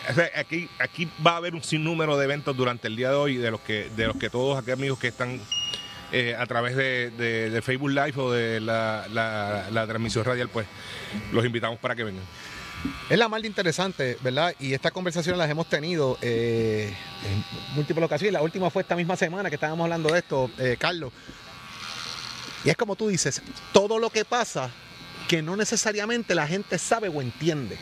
ese- 0.10 0.32
aquí, 0.36 0.69
aquí 0.80 1.10
va 1.26 1.32
a 1.32 1.38
haber 1.38 1.56
un 1.56 1.63
sinnúmero 1.63 2.15
de 2.17 2.26
eventos 2.26 2.56
durante 2.56 2.88
el 2.88 2.95
día 2.95 3.10
de 3.10 3.15
hoy 3.15 3.38
de 3.38 3.49
los 3.52 3.62
que, 3.62 3.89
de 3.95 4.08
los 4.08 4.15
que 4.17 4.30
todos 4.30 4.58
aquellos 4.60 4.78
amigos 4.80 4.99
que 4.99 5.08
están 5.08 5.39
eh, 6.12 6.36
a 6.38 6.45
través 6.45 6.76
de, 6.76 7.10
de- 7.10 7.62
Facebook 7.63 7.89
Live 7.89 8.13
o 8.17 8.32
de 8.32 8.60
la, 8.60 9.08
la- 9.12 9.88
transmisión 9.88 10.23
radial, 10.23 10.49
pues 10.49 10.67
los 11.32 11.43
invitamos 11.43 11.80
para 11.80 11.95
que 11.95 12.04
vengan. 12.04 12.23
Es 13.10 13.17
la 13.17 13.28
más 13.30 13.43
interesante, 13.43 14.17
¿verdad? 14.21 14.54
Y 14.60 14.73
estas 14.73 14.91
conversaciones 14.91 15.39
las 15.39 15.49
hemos 15.49 15.67
tenido 15.67 16.17
en 16.21 16.93
múltiples 17.76 18.06
ocasiones. 18.06 18.34
La 18.34 18.41
última 18.41 18.69
fue 18.69 18.82
esta 18.84 18.95
misma 18.95 19.15
semana 19.15 19.49
que 19.49 19.56
estábamos 19.56 19.86
hablando 19.86 20.12
de 20.12 20.19
esto, 20.19 20.52
Carlos. 20.78 21.12
Y 22.63 22.69
es 22.69 22.78
como 22.78 22.95
tú 22.95 23.08
dices, 23.10 23.41
todo 23.71 23.99
lo 23.99 24.10
que 24.10 24.26
pasa 24.26 24.69
que 25.28 25.41
no 25.41 25.56
necesariamente 25.56 26.36
la 26.36 26.47
gente 26.47 26.78
sabe 26.78 27.08
o 27.08 27.21
entiende. 27.21 27.78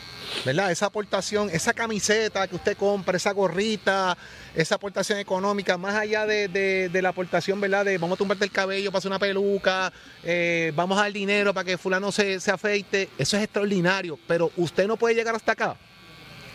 ¿Verdad? 0.46 0.70
Esa 0.70 0.86
aportación, 0.86 1.50
esa 1.50 1.74
camiseta 1.74 2.48
que 2.48 2.54
usted 2.56 2.74
compra, 2.76 3.16
esa 3.18 3.32
gorrita, 3.32 4.16
esa 4.54 4.76
aportación 4.76 5.18
económica, 5.18 5.76
más 5.76 5.94
allá 5.94 6.24
de, 6.24 6.48
de- 6.48 7.02
la 7.02 7.10
aportación, 7.10 7.60
¿verdad? 7.60 7.84
De 7.84 7.98
vamos 7.98 8.16
a 8.16 8.18
tumbarte 8.18 8.44
el 8.44 8.50
cabello 8.50 8.90
para 8.90 9.00
hacer 9.00 9.10
una 9.10 9.18
peluca, 9.18 9.92
eh, 10.24 10.72
vamos 10.74 10.96
a 10.98 11.02
dar 11.02 11.12
dinero 11.12 11.52
para 11.52 11.64
que 11.64 11.76
fulano 11.76 12.10
se, 12.12 12.40
se 12.40 12.50
afeite, 12.50 13.10
eso 13.18 13.36
es 13.36 13.42
extraordinario, 13.42 14.18
pero 14.26 14.50
usted 14.56 14.86
no 14.86 14.96
puede 14.96 15.14
llegar 15.14 15.34
hasta 15.34 15.52
acá. 15.52 15.76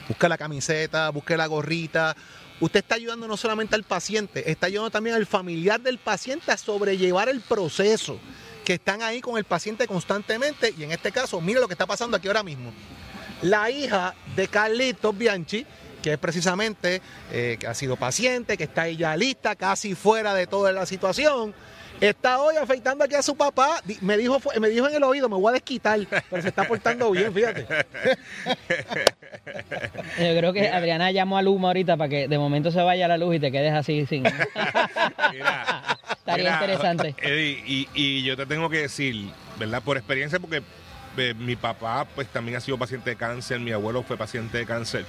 Busca 0.08 0.28
la 0.28 0.38
camiseta, 0.40 1.10
busque 1.10 1.38
la 1.38 1.46
gorrita. 1.46 2.16
Usted 2.60 2.80
está 2.80 2.96
ayudando 2.96 3.28
no 3.28 3.38
solamente 3.38 3.76
al 3.76 3.84
paciente, 3.84 4.50
está 4.50 4.65
ayudando 4.67 4.89
también 4.89 5.15
al 5.15 5.28
familiar 5.28 5.80
del 5.80 6.00
paciente 6.00 6.52
a 6.52 6.58
sobrellevar 6.58 7.30
el 7.30 7.41
proceso. 7.41 8.20
Que 8.65 8.74
están 8.74 9.02
ahí 9.02 9.22
con 9.22 9.38
el 9.38 9.46
paciente 9.46 9.88
constantemente. 9.88 10.74
Y 10.78 10.84
en 10.84 10.91
este 10.91 11.12
caso, 11.12 11.39
mire 11.39 11.60
lo 11.60 11.67
que 11.67 11.74
está 11.74 11.86
pasando 11.86 12.17
aquí 12.17 12.28
ahora 12.28 12.43
mismo. 12.43 12.74
La 13.41 13.70
hija 13.70 14.13
de 14.36 14.48
Carlitos 14.48 15.17
Bianchi, 15.17 15.65
que 16.02 16.13
es 16.13 16.17
precisamente 16.17 17.02
eh, 17.32 17.58
que 17.60 17.67
ha 17.67 17.74
sido 17.74 17.96
paciente, 17.96 18.58
que 18.58 18.65
está 18.65 18.84
ahí 18.84 18.98
ya 18.98 19.15
lista, 19.15 19.56
casi 19.56 19.96
fuera 19.96 20.34
de 20.34 20.48
toda 20.48 20.74
la 20.74 20.86
situación. 20.86 21.54
Está 21.99 22.39
hoy 22.39 22.55
afeitando 22.57 23.03
aquí 23.03 23.15
a 23.15 23.21
su 23.21 23.36
papá. 23.36 23.81
Me 24.01 24.17
dijo, 24.17 24.39
me 24.60 24.69
dijo 24.69 24.88
en 24.88 24.95
el 24.95 25.03
oído, 25.03 25.29
me 25.29 25.36
voy 25.36 25.49
a 25.49 25.53
desquitar, 25.53 25.99
pero 26.29 26.41
se 26.41 26.49
está 26.49 26.67
portando 26.67 27.10
bien, 27.12 27.33
fíjate. 27.33 27.65
Yo 30.19 30.38
creo 30.38 30.53
que 30.53 30.69
Adriana 30.69 31.12
llamó 31.12 31.38
a 31.38 31.41
Luma 31.41 31.69
ahorita 31.69 31.97
para 31.97 32.10
que 32.10 32.27
de 32.27 32.38
momento 32.38 32.71
se 32.71 32.81
vaya 32.81 33.07
la 33.07 33.17
luz 33.17 33.36
y 33.36 33.39
te 33.39 33.51
quedes 33.51 33.73
así 33.73 34.05
sin. 34.05 34.23
Mira, 35.31 35.97
Estaría 36.12 36.53
interesante. 36.53 37.15
Eddie, 37.21 37.63
y, 37.65 37.89
y 37.93 38.23
yo 38.23 38.36
te 38.36 38.45
tengo 38.45 38.69
que 38.69 38.79
decir, 38.79 39.29
¿verdad? 39.57 39.81
Por 39.81 39.97
experiencia, 39.97 40.39
porque 40.39 40.62
eh, 41.17 41.33
mi 41.33 41.55
papá 41.55 42.05
pues 42.15 42.27
también 42.27 42.57
ha 42.57 42.62
sido 42.62 42.77
paciente 42.77 43.10
de 43.10 43.15
cáncer, 43.15 43.60
mi 43.60 43.71
abuelo 43.71 44.03
fue 44.03 44.17
paciente 44.17 44.57
de 44.57 44.65
cáncer. 44.65 45.05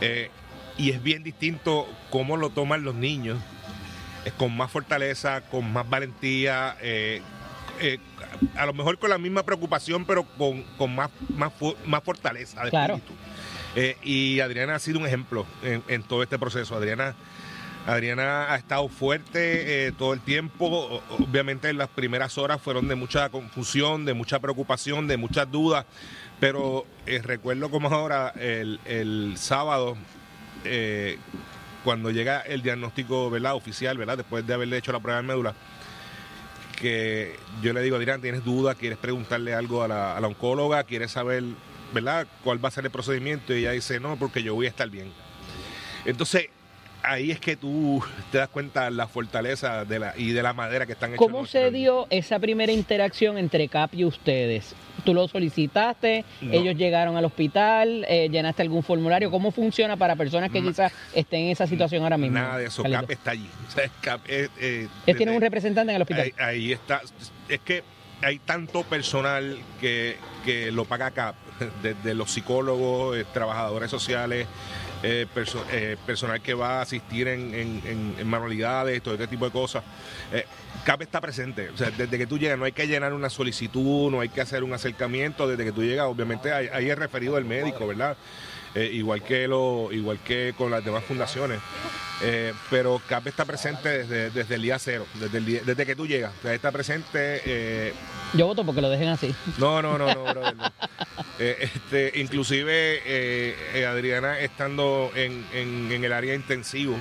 Eh, 0.00 0.30
y 0.78 0.90
es 0.90 1.02
bien 1.02 1.22
distinto 1.22 1.88
cómo 2.10 2.36
lo 2.36 2.50
toman 2.50 2.84
los 2.84 2.94
niños, 2.94 3.38
con 4.32 4.56
más 4.56 4.70
fortaleza, 4.70 5.40
con 5.42 5.72
más 5.72 5.88
valentía, 5.88 6.76
eh, 6.80 7.22
eh, 7.80 7.98
a 8.56 8.66
lo 8.66 8.72
mejor 8.74 8.98
con 8.98 9.10
la 9.10 9.18
misma 9.18 9.42
preocupación, 9.44 10.04
pero 10.04 10.24
con, 10.36 10.62
con 10.78 10.94
más, 10.94 11.10
más, 11.36 11.52
más 11.86 12.02
fortaleza 12.02 12.64
de 12.64 12.70
Claro. 12.70 12.94
espíritu. 12.96 13.20
Eh, 13.76 13.96
y 14.02 14.40
Adriana 14.40 14.74
ha 14.76 14.78
sido 14.78 14.98
un 14.98 15.06
ejemplo 15.06 15.44
en, 15.62 15.82
en 15.88 16.02
todo 16.02 16.22
este 16.22 16.38
proceso. 16.38 16.74
Adriana, 16.74 17.14
Adriana 17.86 18.52
ha 18.52 18.56
estado 18.56 18.88
fuerte 18.88 19.86
eh, 19.86 19.92
todo 19.92 20.14
el 20.14 20.20
tiempo. 20.20 21.02
Obviamente 21.18 21.72
las 21.74 21.88
primeras 21.88 22.38
horas 22.38 22.60
fueron 22.62 22.88
de 22.88 22.94
mucha 22.94 23.28
confusión, 23.28 24.04
de 24.06 24.14
mucha 24.14 24.38
preocupación, 24.40 25.06
de 25.06 25.18
muchas 25.18 25.50
dudas. 25.50 25.84
Pero 26.40 26.86
recuerdo 27.22 27.70
como 27.70 27.88
ahora 27.88 28.32
el, 28.38 28.80
el 28.86 29.34
sábado, 29.36 29.96
cuando 31.86 32.10
llega 32.10 32.40
el 32.40 32.62
diagnóstico 32.62 33.30
¿verdad? 33.30 33.54
oficial, 33.54 33.96
¿verdad? 33.96 34.16
después 34.16 34.44
de 34.44 34.52
haberle 34.52 34.76
hecho 34.76 34.90
la 34.90 34.98
prueba 34.98 35.22
de 35.22 35.28
médula, 35.28 35.54
que 36.80 37.36
yo 37.62 37.72
le 37.72 37.80
digo, 37.80 37.94
Adrián, 37.94 38.20
¿tienes 38.20 38.44
duda? 38.44 38.74
¿Quieres 38.74 38.98
preguntarle 38.98 39.54
algo 39.54 39.84
a 39.84 39.88
la, 39.88 40.16
a 40.16 40.20
la 40.20 40.26
oncóloga? 40.26 40.82
¿Quieres 40.82 41.12
saber, 41.12 41.44
verdad, 41.94 42.26
cuál 42.42 42.62
va 42.62 42.70
a 42.70 42.72
ser 42.72 42.86
el 42.86 42.90
procedimiento? 42.90 43.54
Y 43.54 43.58
ella 43.58 43.70
dice, 43.70 44.00
no, 44.00 44.16
porque 44.16 44.42
yo 44.42 44.52
voy 44.52 44.66
a 44.66 44.68
estar 44.68 44.90
bien. 44.90 45.12
Entonces, 46.04 46.48
ahí 47.06 47.30
es 47.30 47.40
que 47.40 47.56
tú 47.56 48.02
te 48.32 48.38
das 48.38 48.48
cuenta 48.48 48.90
la 48.90 49.06
fortaleza 49.06 49.84
de 49.84 49.98
la, 49.98 50.14
y 50.16 50.32
de 50.32 50.42
la 50.42 50.52
madera 50.52 50.86
que 50.86 50.92
están 50.92 51.14
hechos. 51.14 51.24
¿Cómo 51.24 51.46
se 51.46 51.70
dio 51.70 52.06
esa 52.10 52.38
primera 52.38 52.72
interacción 52.72 53.38
entre 53.38 53.68
CAP 53.68 53.94
y 53.94 54.04
ustedes? 54.04 54.74
¿Tú 55.04 55.14
lo 55.14 55.28
solicitaste? 55.28 56.24
No. 56.40 56.52
¿Ellos 56.52 56.76
llegaron 56.76 57.16
al 57.16 57.24
hospital? 57.24 58.04
Eh, 58.08 58.28
¿Llenaste 58.28 58.62
algún 58.62 58.82
formulario? 58.82 59.30
¿Cómo 59.30 59.52
funciona 59.52 59.96
para 59.96 60.16
personas 60.16 60.50
que 60.50 60.60
quizás 60.60 60.92
estén 61.14 61.42
en 61.42 61.50
esa 61.52 61.66
situación 61.66 62.02
ahora 62.02 62.18
mismo? 62.18 62.38
Nada 62.38 62.58
de 62.58 62.66
eso, 62.66 62.82
Carlito? 62.82 63.02
CAP 63.02 63.10
está 63.12 63.30
allí. 63.30 63.48
O 63.68 63.70
sea, 63.70 63.90
CAP, 64.00 64.20
eh, 64.26 64.48
eh, 64.58 64.88
Ellos 65.06 65.16
tienen 65.16 65.36
un 65.36 65.40
representante 65.40 65.92
en 65.92 65.96
el 65.96 66.02
hospital. 66.02 66.32
Ahí, 66.38 66.46
ahí 66.46 66.72
está. 66.72 67.02
Es 67.48 67.60
que 67.60 67.84
hay 68.22 68.38
tanto 68.40 68.82
personal 68.82 69.58
que, 69.80 70.16
que 70.44 70.72
lo 70.72 70.84
paga 70.86 71.12
CAP, 71.12 71.36
desde 71.82 72.14
los 72.14 72.32
psicólogos, 72.32 73.16
trabajadores 73.32 73.90
sociales, 73.90 74.46
eh, 75.08 75.26
perso- 75.32 75.64
eh, 75.70 75.96
personal 76.04 76.40
que 76.42 76.54
va 76.54 76.78
a 76.78 76.82
asistir 76.82 77.28
en, 77.28 77.54
en- 77.54 77.82
en- 77.86 78.14
en 78.18 78.26
manualidades, 78.26 79.00
todo 79.02 79.14
este 79.14 79.28
tipo 79.28 79.44
de 79.44 79.52
cosas. 79.52 79.84
Eh, 80.32 80.44
CAP 80.84 81.02
está 81.02 81.20
presente. 81.20 81.70
O 81.70 81.76
sea, 81.76 81.90
desde 81.90 82.18
que 82.18 82.26
tú 82.26 82.38
llegas, 82.38 82.58
no 82.58 82.64
hay 82.64 82.72
que 82.72 82.86
llenar 82.88 83.12
una 83.12 83.30
solicitud, 83.30 84.10
no 84.10 84.20
hay 84.20 84.28
que 84.28 84.40
hacer 84.40 84.64
un 84.64 84.72
acercamiento. 84.72 85.46
Desde 85.48 85.64
que 85.64 85.72
tú 85.72 85.82
llegas, 85.82 86.06
obviamente, 86.06 86.52
ahí, 86.52 86.68
ahí 86.72 86.90
es 86.90 86.98
referido 86.98 87.36
del 87.36 87.44
médico, 87.44 87.86
¿verdad? 87.86 88.16
Eh, 88.74 88.90
igual 88.92 89.22
que 89.22 89.48
lo 89.48 89.88
igual 89.90 90.18
que 90.18 90.52
con 90.58 90.70
las 90.70 90.84
demás 90.84 91.02
fundaciones. 91.04 91.60
Eh, 92.22 92.52
pero 92.70 93.00
CAP 93.08 93.26
está 93.28 93.44
presente 93.44 93.88
desde, 93.88 94.30
desde 94.30 94.54
el 94.54 94.62
día 94.62 94.78
cero, 94.78 95.06
desde, 95.14 95.38
el 95.38 95.44
día- 95.46 95.60
desde 95.64 95.84
que 95.86 95.94
tú 95.96 96.06
llegas. 96.06 96.32
O 96.38 96.42
sea, 96.42 96.52
está 96.54 96.70
presente. 96.72 97.40
eh, 97.44 97.92
Yo 98.34 98.46
voto 98.46 98.64
porque 98.64 98.80
lo 98.82 98.90
dejen 98.90 99.08
así. 99.08 99.34
no, 99.58 99.80
no, 99.82 99.96
no, 99.98 100.12
no, 100.14 100.24
brother, 100.24 100.56
no. 100.56 100.72
Eh, 101.38 101.70
este, 101.74 102.12
inclusive 102.18 103.02
eh, 103.04 103.56
eh, 103.74 103.86
Adriana 103.86 104.40
estando 104.40 105.10
en, 105.14 105.46
en- 105.52 105.92
en 105.92 106.02
el 106.04 106.12
área 106.12 106.34
intensivo 106.34 106.98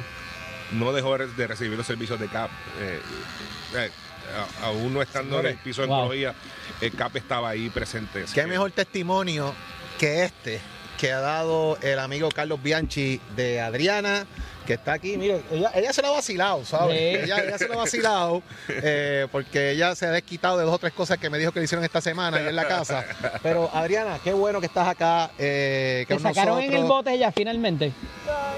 no 0.74 0.92
dejó 0.92 1.18
de 1.18 1.48
recibir 1.48 1.78
los 1.78 1.88
servicios 1.88 2.20
de 2.20 2.28
CAP. 2.28 2.50
Eh, 2.82 3.00
eh, 3.76 3.90
a- 4.62 4.66
aún 4.66 4.94
no 4.94 5.02
estando 5.02 5.40
en 5.40 5.46
el 5.46 5.58
piso 5.58 5.84
de 5.84 5.88
Wow. 5.88 5.98
oncología, 6.00 6.34
eh, 6.82 6.92
CAP 6.92 7.16
estaba 7.18 7.50
ahí 7.50 7.70
presente. 7.70 8.26
Qué 8.34 8.42
que- 8.42 8.48
mejor 8.48 8.72
testimonio 8.72 9.54
que 9.98 10.26
este 10.26 10.60
que 10.98 11.12
ha 11.12 11.20
dado 11.20 11.78
el 11.82 12.00
amigo 12.00 12.30
Carlos 12.30 12.62
Bianchi 12.64 13.20
de 13.36 13.62
Adriana, 13.62 14.26
que 14.66 14.74
está 14.74 14.94
aquí. 14.94 15.18
Mire, 15.18 15.42
ella, 15.52 15.72
ella 15.76 15.94
se 15.94 16.02
lo 16.02 16.10
ha 16.10 16.12
vacilado, 16.12 16.66
¿sabes? 16.66 16.96
Ella, 17.26 17.38
ella 17.38 17.58
se 17.58 17.68
lo 17.68 17.74
ha 17.76 17.78
vacilado 17.78 18.44
eh, 18.68 19.28
porque 19.32 19.72
ella 19.72 19.96
se 19.96 20.06
ha 20.06 20.12
desquitado 20.12 20.58
de 20.58 20.66
dos 20.66 20.74
o 20.74 20.80
tres 20.80 20.94
cosas 20.94 21.18
que 21.18 21.30
me 21.30 21.38
dijo 21.38 21.52
que 21.52 21.60
le 21.60 21.66
hicieron 21.66 21.84
esta 21.86 22.02
semana 22.02 22.40
en 22.40 22.56
la 22.56 22.68
casa. 22.68 23.06
Pero 23.42 23.70
Adriana, 23.74 24.20
qué 24.24 24.34
bueno 24.34 24.60
que 24.60 24.68
estás 24.68 24.88
acá. 24.88 25.32
Eh, 25.38 26.06
que 26.08 26.16
¿Te 26.16 26.20
sacaron 26.20 26.62
en 26.62 26.74
el 26.74 26.84
bote 26.84 27.18
ya 27.18 27.32
finalmente? 27.32 27.94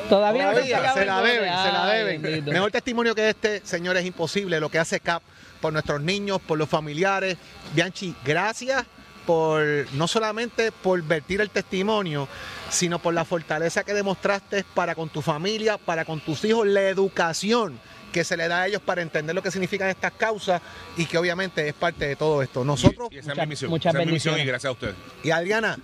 Todavía, 0.10 0.52
no 0.52 0.62
se 0.62 1.06
la 1.06 1.22
deben, 1.22 1.54
se 1.54 1.72
la 1.72 1.86
deben. 1.88 2.22
bendito. 2.22 2.52
Mejor 2.52 2.72
testimonio 2.72 3.13
que 3.13 3.30
este, 3.30 3.62
señor, 3.65 3.98
es 3.98 4.06
imposible. 4.06 4.60
Lo 4.60 4.70
que 4.70 4.80
hace 4.80 5.00
CAP 5.00 5.22
por 5.62 5.74
nuestros 5.74 6.02
niños, 6.02 6.39
por 6.41 6.58
los 6.58 6.70
familiares. 6.70 7.38
Bianchi, 7.74 8.15
gracias 8.24 8.86
por 9.28 9.62
no 9.94 10.08
solamente 10.08 10.72
por 10.72 11.02
vertir 11.04 11.42
el 11.42 11.50
testimonio, 11.52 12.28
sino 12.72 12.98
por 12.98 13.13
la 13.13 13.26
fortaleza 13.26 13.84
que 13.84 13.94
demostraste 13.94 14.63
para 14.74 14.96
con 14.96 15.10
tu 15.10 15.22
familia, 15.22 15.78
para 15.78 16.06
con 16.06 16.20
tus 16.22 16.44
hijos, 16.46 16.66
la 16.66 16.82
educación 16.84 17.78
que 18.13 18.24
se 18.24 18.38
le 18.38 18.48
da 18.48 18.62
a 18.62 18.68
ellos 18.68 18.82
para 18.82 19.02
entender 19.02 19.36
lo 19.36 19.44
que 19.44 19.52
significan 19.52 19.90
estas 19.90 20.13
causas 20.13 20.62
y 20.96 21.06
que 21.06 21.18
obviamente 21.18 21.68
es 21.68 21.74
parte 21.74 22.08
de 22.08 22.16
todo 22.16 22.42
esto. 22.42 22.63
Nosotros, 22.63 23.10
Y, 23.12 23.16
y 23.16 23.18
esa 23.20 23.32
es 23.34 23.36
Muchas- 23.36 23.46
mi 23.46 23.50
misión. 23.50 23.70
muchas 23.70 23.94
esa 23.94 24.02
es 24.02 24.08
mi 24.08 24.13
misión 24.13 24.40
y 24.40 24.46
gracias 24.46 24.70
a 24.70 24.72
ustedes. 24.72 24.96
y 25.24 25.30
Adriana, 25.32 25.78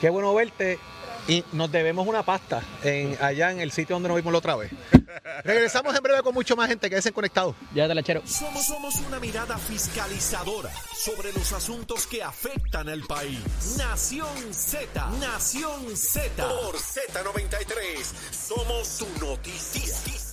qué 0.00 0.08
bueno 0.08 0.32
verte. 0.32 0.78
Y 1.28 1.44
nos 1.52 1.70
debemos 1.72 2.06
una 2.06 2.22
pasta 2.22 2.62
en, 2.84 3.18
allá 3.20 3.50
en 3.50 3.60
el 3.60 3.72
sitio 3.72 3.96
donde 3.96 4.08
nos 4.08 4.16
vimos 4.16 4.32
la 4.32 4.38
otra 4.38 4.56
vez. 4.56 4.70
Regresamos 5.44 5.94
en 5.96 6.02
breve 6.02 6.22
con 6.22 6.34
mucho 6.34 6.56
más 6.56 6.68
gente. 6.68 6.88
Quédense 6.88 7.12
conectados. 7.12 7.56
Ya 7.74 7.88
te 7.88 7.94
la 7.94 8.02
chero. 8.02 8.22
Somos, 8.24 8.64
somos 8.64 8.94
una 9.00 9.18
mirada 9.18 9.58
fiscalizadora 9.58 10.70
sobre 11.04 11.32
los 11.32 11.52
asuntos 11.52 12.06
que 12.06 12.22
afectan 12.22 12.88
al 12.88 13.02
país. 13.02 13.40
Nación 13.76 14.52
Z, 14.52 15.10
Nación 15.20 15.96
Z. 15.96 16.48
Por 16.48 16.76
Z93, 16.76 18.04
somos 18.32 18.86
su 18.86 19.06
noticia. 19.20 20.25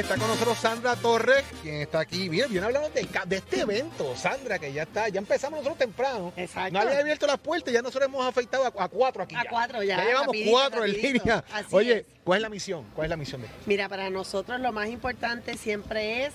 Está 0.00 0.16
con 0.16 0.28
nosotros 0.28 0.58
Sandra 0.58 0.96
Torres, 0.96 1.44
quien 1.62 1.76
está 1.76 2.00
aquí. 2.00 2.28
Bien, 2.28 2.48
bien 2.50 2.64
hablando 2.64 2.88
de, 2.90 3.06
de 3.26 3.36
este 3.36 3.60
evento, 3.60 4.14
Sandra, 4.16 4.58
que 4.58 4.72
ya 4.72 4.82
está, 4.84 5.08
ya 5.08 5.18
empezamos 5.18 5.58
nosotros 5.58 5.78
temprano. 5.78 6.32
Exacto. 6.36 6.72
No 6.72 6.80
había 6.80 6.98
abierto 7.00 7.26
las 7.26 7.38
puertas, 7.38 7.72
ya 7.72 7.82
nosotros 7.82 8.08
hemos 8.08 8.26
afeitado 8.26 8.64
a, 8.64 8.84
a 8.84 8.88
cuatro 8.88 9.22
aquí. 9.22 9.34
A 9.34 9.44
cuatro 9.48 9.82
ya, 9.82 9.96
Ya 9.98 10.04
llevamos 10.04 10.26
rapidito, 10.28 10.50
cuatro 10.50 10.84
en 10.84 10.90
rapidito. 10.94 11.18
línea. 11.24 11.44
Así 11.52 11.66
Oye, 11.70 11.98
es. 11.98 12.06
¿cuál 12.24 12.38
es 12.38 12.42
la 12.42 12.48
misión? 12.48 12.84
¿Cuál 12.94 13.06
es 13.06 13.10
la 13.10 13.16
misión 13.16 13.42
de 13.42 13.48
Mira, 13.66 13.88
para 13.88 14.10
nosotros 14.10 14.60
lo 14.60 14.72
más 14.72 14.88
importante 14.88 15.56
siempre 15.56 16.24
es 16.26 16.32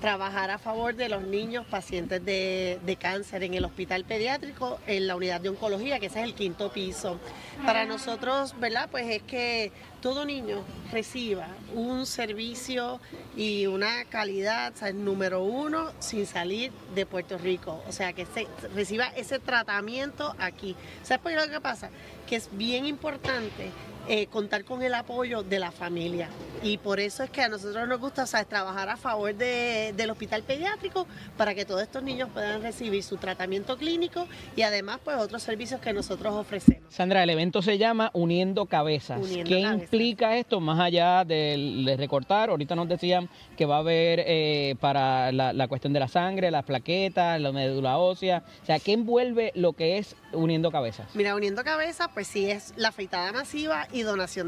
trabajar 0.00 0.50
a 0.50 0.58
favor 0.58 0.94
de 0.94 1.08
los 1.08 1.22
niños 1.22 1.64
pacientes 1.70 2.22
de, 2.22 2.78
de 2.84 2.96
cáncer 2.96 3.42
en 3.44 3.54
el 3.54 3.64
hospital 3.64 4.04
pediátrico, 4.04 4.78
en 4.86 5.06
la 5.06 5.16
unidad 5.16 5.40
de 5.40 5.48
oncología, 5.48 5.98
que 5.98 6.06
ese 6.06 6.18
es 6.20 6.24
el 6.26 6.34
quinto 6.34 6.70
piso. 6.70 7.18
Para 7.64 7.86
nosotros, 7.86 8.54
¿verdad? 8.60 8.88
Pues 8.90 9.06
es 9.08 9.22
que 9.22 9.72
todo 10.06 10.24
niño 10.24 10.62
reciba 10.92 11.48
un 11.74 12.06
servicio 12.06 13.00
y 13.36 13.66
una 13.66 14.04
calidad, 14.04 14.72
¿sabes? 14.76 14.94
número 14.94 15.42
uno, 15.42 15.90
sin 15.98 16.26
salir 16.26 16.70
de 16.94 17.04
Puerto 17.06 17.38
Rico. 17.38 17.82
O 17.88 17.92
sea, 17.92 18.12
que 18.12 18.24
reciba 18.72 19.06
ese 19.16 19.40
tratamiento 19.40 20.32
aquí. 20.38 20.76
¿Sabes 21.02 21.20
por 21.20 21.32
qué 21.32 21.38
lo 21.38 21.50
que 21.50 21.60
pasa? 21.60 21.90
Que 22.28 22.36
es 22.36 22.48
bien 22.52 22.86
importante 22.86 23.72
eh, 24.08 24.26
contar 24.28 24.64
con 24.64 24.82
el 24.82 24.94
apoyo 24.94 25.42
de 25.42 25.58
la 25.58 25.70
familia. 25.70 26.28
Y 26.62 26.78
por 26.78 27.00
eso 27.00 27.22
es 27.22 27.30
que 27.30 27.42
a 27.42 27.48
nosotros 27.48 27.86
nos 27.88 28.00
gusta 28.00 28.22
o 28.24 28.26
sea, 28.26 28.44
trabajar 28.44 28.88
a 28.88 28.96
favor 28.96 29.34
de- 29.34 29.92
del 29.96 30.10
hospital 30.10 30.42
pediátrico 30.42 31.06
para 31.36 31.54
que 31.54 31.64
todos 31.64 31.82
estos 31.82 32.02
niños 32.02 32.28
puedan 32.32 32.62
recibir 32.62 33.02
su 33.02 33.16
tratamiento 33.18 33.76
clínico 33.76 34.26
y 34.56 34.62
además 34.62 34.98
pues 35.04 35.16
otros 35.18 35.42
servicios 35.42 35.80
que 35.80 35.92
nosotros 35.92 36.32
ofrecemos. 36.34 36.82
Sandra, 36.92 37.22
el 37.22 37.30
evento 37.30 37.62
se 37.62 37.78
llama 37.78 38.10
Uniendo 38.14 38.66
Cabezas. 38.66 39.20
Uniendo 39.20 39.48
¿Qué 39.48 39.62
Cabezas. 39.62 39.82
implica 39.82 40.36
esto 40.36 40.60
más 40.60 40.80
allá 40.80 41.24
de, 41.24 41.82
de 41.84 41.96
recortar? 41.96 42.50
Ahorita 42.50 42.74
nos 42.74 42.88
decían 42.88 43.28
que 43.56 43.66
va 43.66 43.76
a 43.76 43.80
haber 43.80 44.22
eh, 44.26 44.76
para 44.80 45.30
la, 45.32 45.52
la 45.52 45.68
cuestión 45.68 45.92
de 45.92 46.00
la 46.00 46.08
sangre, 46.08 46.50
las 46.50 46.64
plaquetas, 46.64 47.40
la 47.40 47.52
médula 47.52 47.98
ósea. 47.98 48.42
O 48.62 48.66
sea, 48.66 48.78
¿qué 48.78 48.92
envuelve 48.92 49.52
lo 49.54 49.72
que 49.74 49.98
es 49.98 50.16
Uniendo 50.32 50.70
Cabezas? 50.70 51.06
Mira, 51.14 51.34
uniendo 51.34 51.62
cabezas, 51.64 52.08
pues 52.12 52.26
sí 52.26 52.50
es 52.50 52.72
la 52.76 52.88
afeitada 52.88 53.32
masiva 53.32 53.86
y 53.96 54.02
donación 54.02 54.44